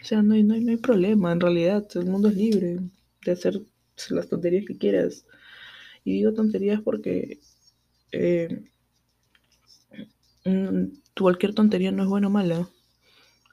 O 0.02 0.04
sea, 0.04 0.22
no 0.22 0.34
hay, 0.34 0.44
no 0.44 0.54
hay, 0.54 0.78
problema, 0.78 1.32
en 1.32 1.40
realidad. 1.40 1.88
El 1.96 2.06
mundo 2.06 2.28
es 2.28 2.36
libre 2.36 2.80
de 3.26 3.32
hacer 3.32 3.62
las 4.10 4.28
tonterías 4.28 4.66
que 4.66 4.78
quieras. 4.78 5.26
Y 6.04 6.14
digo 6.14 6.34
tonterías 6.34 6.82
porque 6.82 7.40
eh, 8.12 8.62
mm, 10.44 10.86
cualquier 11.18 11.54
tontería 11.54 11.92
no 11.92 12.04
es 12.04 12.10
buena 12.10 12.28
o 12.28 12.30
mala. 12.30 12.70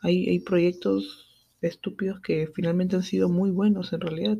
Hay, 0.02 0.28
hay 0.28 0.40
proyectos 0.40 1.25
estúpidos 1.61 2.21
que 2.21 2.51
finalmente 2.55 2.97
han 2.97 3.03
sido 3.03 3.29
muy 3.29 3.51
buenos 3.51 3.92
en 3.92 4.01
realidad. 4.01 4.38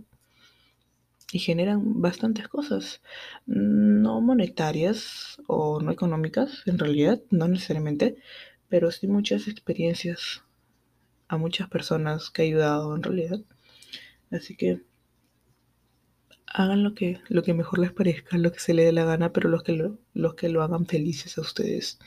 Y 1.33 1.41
generan 1.41 2.01
bastantes 2.01 2.47
cosas, 2.47 3.03
no 3.47 4.21
monetarias 4.21 5.39
o 5.49 5.81
no 5.81 5.91
económicas 5.91 6.63
en 6.67 6.79
realidad, 6.79 7.21
no 7.31 7.49
necesariamente, 7.49 8.17
pero 8.69 8.93
sí 8.93 9.09
muchas 9.09 9.49
experiencias 9.49 10.45
a 11.29 11.37
muchas 11.37 11.69
personas 11.69 12.31
que 12.31 12.43
ha 12.43 12.45
ayudado 12.45 12.95
en 12.95 13.03
realidad. 13.03 13.41
Así 14.31 14.57
que 14.57 14.83
hagan 16.47 16.83
lo 16.83 16.95
que, 16.95 17.21
lo 17.29 17.43
que 17.43 17.55
mejor 17.55 17.79
les 17.81 17.93
parezca, 17.93 18.39
lo 18.39 18.53
que 18.53 18.61
se 18.61 18.75
les 18.75 18.87
dé 18.87 18.93
la 18.93 19.05
gana, 19.05 19.33
pero 19.33 19.49
los 19.49 19.63
que 19.63 19.73
lo, 19.73 19.99
los 20.15 20.35
que 20.35 20.49
lo 20.49 20.63
hagan 20.63 20.87
felices 20.87 21.37
a 21.39 21.43
ustedes, 21.43 21.99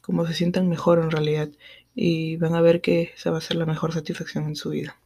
como 0.00 0.26
se 0.26 0.34
sientan 0.34 0.68
mejor 0.68 1.00
en 1.00 1.10
realidad 1.10 1.50
y 1.94 2.36
van 2.36 2.54
a 2.54 2.60
ver 2.60 2.80
que 2.80 3.12
esa 3.14 3.30
va 3.30 3.38
a 3.38 3.42
ser 3.42 3.56
la 3.56 3.66
mejor 3.66 3.92
satisfacción 3.92 4.44
en 4.44 4.56
su 4.56 4.70
vida. 4.70 4.96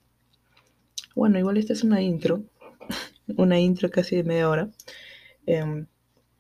Bueno, 1.15 1.39
igual 1.39 1.57
esta 1.57 1.73
es 1.73 1.85
una 1.85 2.01
intro, 2.01 2.43
una 3.37 3.59
intro 3.59 3.91
casi 3.91 4.17
de 4.17 4.25
media 4.25 4.49
hora. 4.49 4.69
Em, 5.47 5.87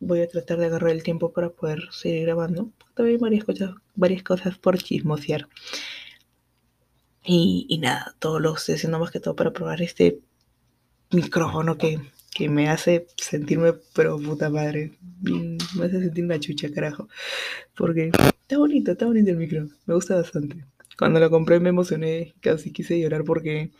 voy 0.00 0.20
a 0.20 0.28
tratar 0.28 0.58
de 0.58 0.66
agarrar 0.66 0.90
el 0.90 1.02
tiempo 1.02 1.32
para 1.32 1.50
poder 1.50 1.88
seguir 1.90 2.22
grabando. 2.22 2.70
Todavía 2.94 3.14
hay 3.16 3.20
varias 3.20 3.44
cosas, 3.44 3.70
varias 3.94 4.22
cosas 4.22 4.58
por 4.58 4.78
chismosear. 4.78 5.48
Y, 7.24 7.78
nada, 7.80 8.16
todo 8.18 8.40
lo 8.40 8.54
estoy 8.54 8.74
haciendo 8.74 8.98
más 8.98 9.12
que 9.12 9.20
todo 9.20 9.36
para 9.36 9.52
probar 9.52 9.80
este 9.80 10.18
micrófono 11.12 11.78
que, 11.78 12.00
que 12.34 12.48
me 12.48 12.68
hace 12.68 13.06
sentirme 13.16 13.74
pero 13.94 14.18
puta 14.18 14.50
madre. 14.50 14.98
Me 15.20 15.84
hace 15.84 16.00
sentir 16.00 16.24
una 16.24 16.40
chucha, 16.40 16.72
carajo. 16.72 17.08
Porque 17.76 18.10
está 18.42 18.58
bonito, 18.58 18.92
está 18.92 19.06
bonito 19.06 19.30
el 19.30 19.36
micro. 19.36 19.68
Me 19.86 19.94
gusta 19.94 20.16
bastante. 20.16 20.64
Cuando 20.98 21.20
lo 21.20 21.30
compré 21.30 21.60
me 21.60 21.70
emocioné, 21.70 22.34
casi 22.40 22.72
quise 22.72 23.00
llorar 23.00 23.24
porque 23.24 23.70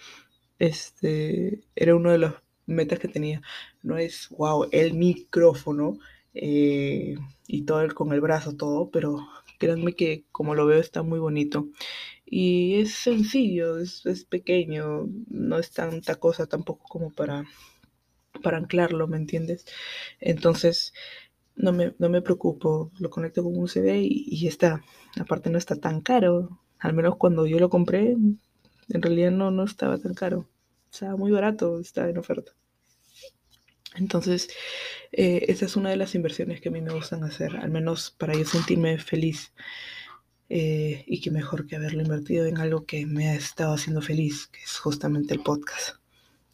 este 0.59 1.61
era 1.77 1.97
uno 1.97 2.13
de 2.13 2.19
los 2.19 2.35
metas 2.67 2.99
que 2.99 3.09
tenía. 3.09 3.43
No 3.83 3.99
es, 3.99 4.29
wow, 4.31 4.69
el 4.73 4.95
micrófono 4.95 5.99
eh, 6.35 7.17
y 7.47 7.63
todo 7.65 7.83
el, 7.83 7.95
con 7.95 8.13
el 8.13 8.21
brazo, 8.21 8.57
todo, 8.57 8.91
pero 8.91 9.19
créanme 9.59 9.95
que 9.95 10.25
como 10.33 10.55
lo 10.55 10.67
veo 10.67 10.81
está 10.81 11.03
muy 11.03 11.19
bonito. 11.21 11.69
Y 12.27 12.81
es 12.81 12.95
sencillo, 12.95 13.79
es, 13.79 14.07
es 14.07 14.25
pequeño, 14.25 15.09
no 15.29 15.59
es 15.59 15.73
tanta 15.73 16.17
cosa 16.17 16.47
tampoco 16.47 16.85
como 16.89 17.11
para, 17.13 17.47
para 18.43 18.59
anclarlo, 18.59 19.07
¿me 19.09 19.17
entiendes? 19.17 19.65
Entonces, 20.21 20.93
no 21.57 21.73
me, 21.73 21.95
no 21.99 22.09
me 22.09 22.23
preocupo, 22.23 22.91
lo 22.99 23.11
conecto 23.11 23.43
con 23.43 23.57
un 23.57 23.65
USB 23.65 23.87
y, 24.01 24.27
y 24.29 24.47
está. 24.47 24.83
Aparte 25.21 25.51
no 25.51 25.59
está 25.59 25.77
tan 25.77 26.01
caro, 26.01 26.61
al 26.79 26.95
menos 26.95 27.17
cuando 27.17 27.47
yo 27.47 27.59
lo 27.59 27.71
compré, 27.71 28.13
en 28.13 29.03
realidad 29.03 29.31
no, 29.31 29.51
no 29.51 29.65
estaba 29.65 29.99
tan 29.99 30.15
caro. 30.15 30.49
Estaba 30.93 31.17
muy 31.17 31.31
barato, 31.31 31.81
estaba 31.81 32.11
en 32.11 32.19
oferta. 32.19 32.53
Entonces, 33.95 34.49
eh, 35.13 35.45
esa 35.49 35.67
es 35.67 35.77
una 35.77 35.91
de 35.91 35.97
las 35.97 36.15
inversiones 36.15 36.61
que 36.61 36.69
a 36.69 36.73
mí 36.73 36.81
me 36.81 36.93
gustan 36.93 37.25
hacer, 37.25 37.57
al 37.57 37.71
menos 37.71 38.11
para 38.11 38.35
yo 38.35 38.45
sentirme 38.45 38.99
feliz. 38.99 39.53
Eh, 40.49 41.05
y 41.07 41.21
que 41.21 41.31
mejor 41.31 41.67
que 41.67 41.77
haberlo 41.77 42.03
invertido 42.03 42.45
en 42.45 42.59
algo 42.59 42.85
que 42.85 43.07
me 43.07 43.29
ha 43.29 43.35
estado 43.35 43.73
haciendo 43.73 44.03
feliz, 44.03 44.49
que 44.49 44.61
es 44.61 44.79
justamente 44.79 45.33
el 45.33 45.41
podcast. 45.41 45.97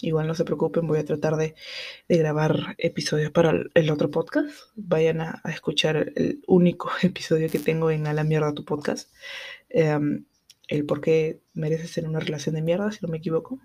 Igual 0.00 0.26
no 0.26 0.34
se 0.34 0.44
preocupen, 0.44 0.86
voy 0.86 0.98
a 0.98 1.04
tratar 1.04 1.36
de, 1.36 1.54
de 2.08 2.16
grabar 2.18 2.76
episodios 2.78 3.30
para 3.30 3.52
el, 3.74 3.90
otro 3.90 4.10
podcast. 4.10 4.50
Vayan 4.76 5.20
a, 5.20 5.42
escuchar 5.46 6.12
el 6.14 6.42
único 6.46 6.90
episodio 7.02 7.48
que 7.50 7.58
tengo 7.58 7.90
en 7.90 8.06
A 8.06 8.12
la 8.12 8.24
mierda 8.24 8.54
tu 8.54 8.64
podcast. 8.64 9.10
Eh, 9.70 9.98
el 10.68 10.84
por 10.84 11.00
qué 11.00 11.40
mereces 11.54 11.90
ser 11.90 12.06
una 12.06 12.20
relación 12.20 12.54
de 12.54 12.62
mierda, 12.62 12.92
si 12.92 12.98
no 13.02 13.08
me 13.08 13.18
equivoco. 13.18 13.58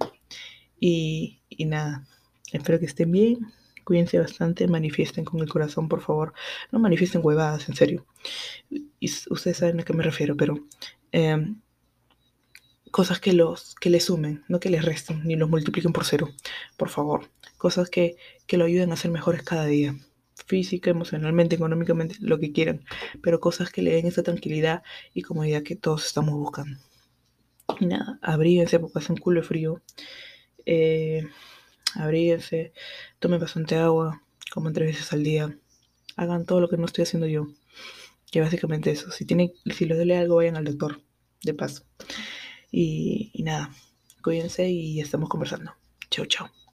Y, 0.80 1.42
y 1.50 1.66
nada, 1.66 2.08
espero 2.52 2.80
que 2.80 2.86
estén 2.86 3.12
bien 3.12 3.54
cuídense 3.84 4.20
bastante, 4.20 4.68
manifiesten 4.68 5.26
con 5.26 5.40
el 5.42 5.50
corazón, 5.50 5.88
por 5.88 6.02
favor. 6.02 6.34
No 6.72 6.80
manifiesten 6.80 7.22
huevadas, 7.24 7.70
en 7.70 7.76
serio. 7.76 8.06
Y 8.70 9.12
ustedes 9.30 9.58
saben 9.58 9.80
a 9.80 9.84
qué 9.84 9.94
me 9.94 10.04
refiero, 10.04 10.36
pero 10.36 10.56
eh, 11.12 11.54
cosas 12.94 13.20
que, 13.20 13.34
los, 13.34 13.74
que 13.82 13.90
les 13.90 14.06
sumen, 14.06 14.44
no 14.48 14.60
que 14.60 14.70
les 14.70 14.86
resten, 14.86 15.24
ni 15.24 15.36
los 15.36 15.50
multipliquen 15.50 15.94
por 15.94 16.06
cero, 16.06 16.30
por 16.78 16.90
favor. 16.90 17.32
Cosas 17.58 17.90
que, 17.90 18.18
que 18.46 18.56
lo 18.56 18.66
ayuden 18.66 18.92
a 18.92 18.96
ser 18.98 19.10
mejores 19.10 19.42
cada 19.42 19.66
día. 19.66 19.96
Física, 20.46 20.92
emocionalmente, 20.92 21.56
económicamente, 21.56 22.18
lo 22.20 22.38
que 22.38 22.52
quieran. 22.52 22.86
Pero 23.24 23.40
cosas 23.40 23.72
que 23.72 23.82
le 23.82 23.94
den 23.94 24.06
esa 24.06 24.22
tranquilidad 24.22 24.84
y 25.12 25.24
comodidad 25.24 25.64
que 25.64 25.76
todos 25.76 26.06
estamos 26.06 26.36
buscando. 26.36 26.78
Y 27.80 27.88
nada, 27.88 28.20
abríguense 28.22 28.78
porque 28.78 29.00
hace 29.00 29.12
un 29.12 29.18
culo 29.18 29.42
de 29.42 29.48
frío. 29.48 29.82
Eh, 30.68 31.24
abríguense, 31.96 32.74
tomen 33.18 33.40
bastante 33.40 33.76
agua, 33.76 34.22
coman 34.52 34.74
tres 34.74 34.90
veces 34.90 35.12
al 35.14 35.24
día, 35.24 35.58
hagan 36.16 36.46
todo 36.46 36.62
lo 36.62 36.70
que 36.70 36.78
no 36.78 36.86
estoy 36.86 37.06
haciendo 37.06 37.26
yo. 37.26 37.48
Que 38.30 38.40
básicamente 38.40 38.92
eso, 38.92 39.10
si, 39.10 39.26
tiene, 39.26 39.54
si 39.76 39.86
les 39.86 39.98
duele 39.98 40.16
algo, 40.16 40.36
vayan 40.36 40.58
al 40.58 40.66
doctor, 40.66 41.02
de 41.42 41.56
paso. 41.56 41.86
Y, 42.76 43.32
nada, 43.44 43.70
cuídense 44.24 44.68
y 44.68 45.00
estamos 45.00 45.30
conversando. 45.30 45.74
Chao, 46.10 46.26
chao. 46.26 46.50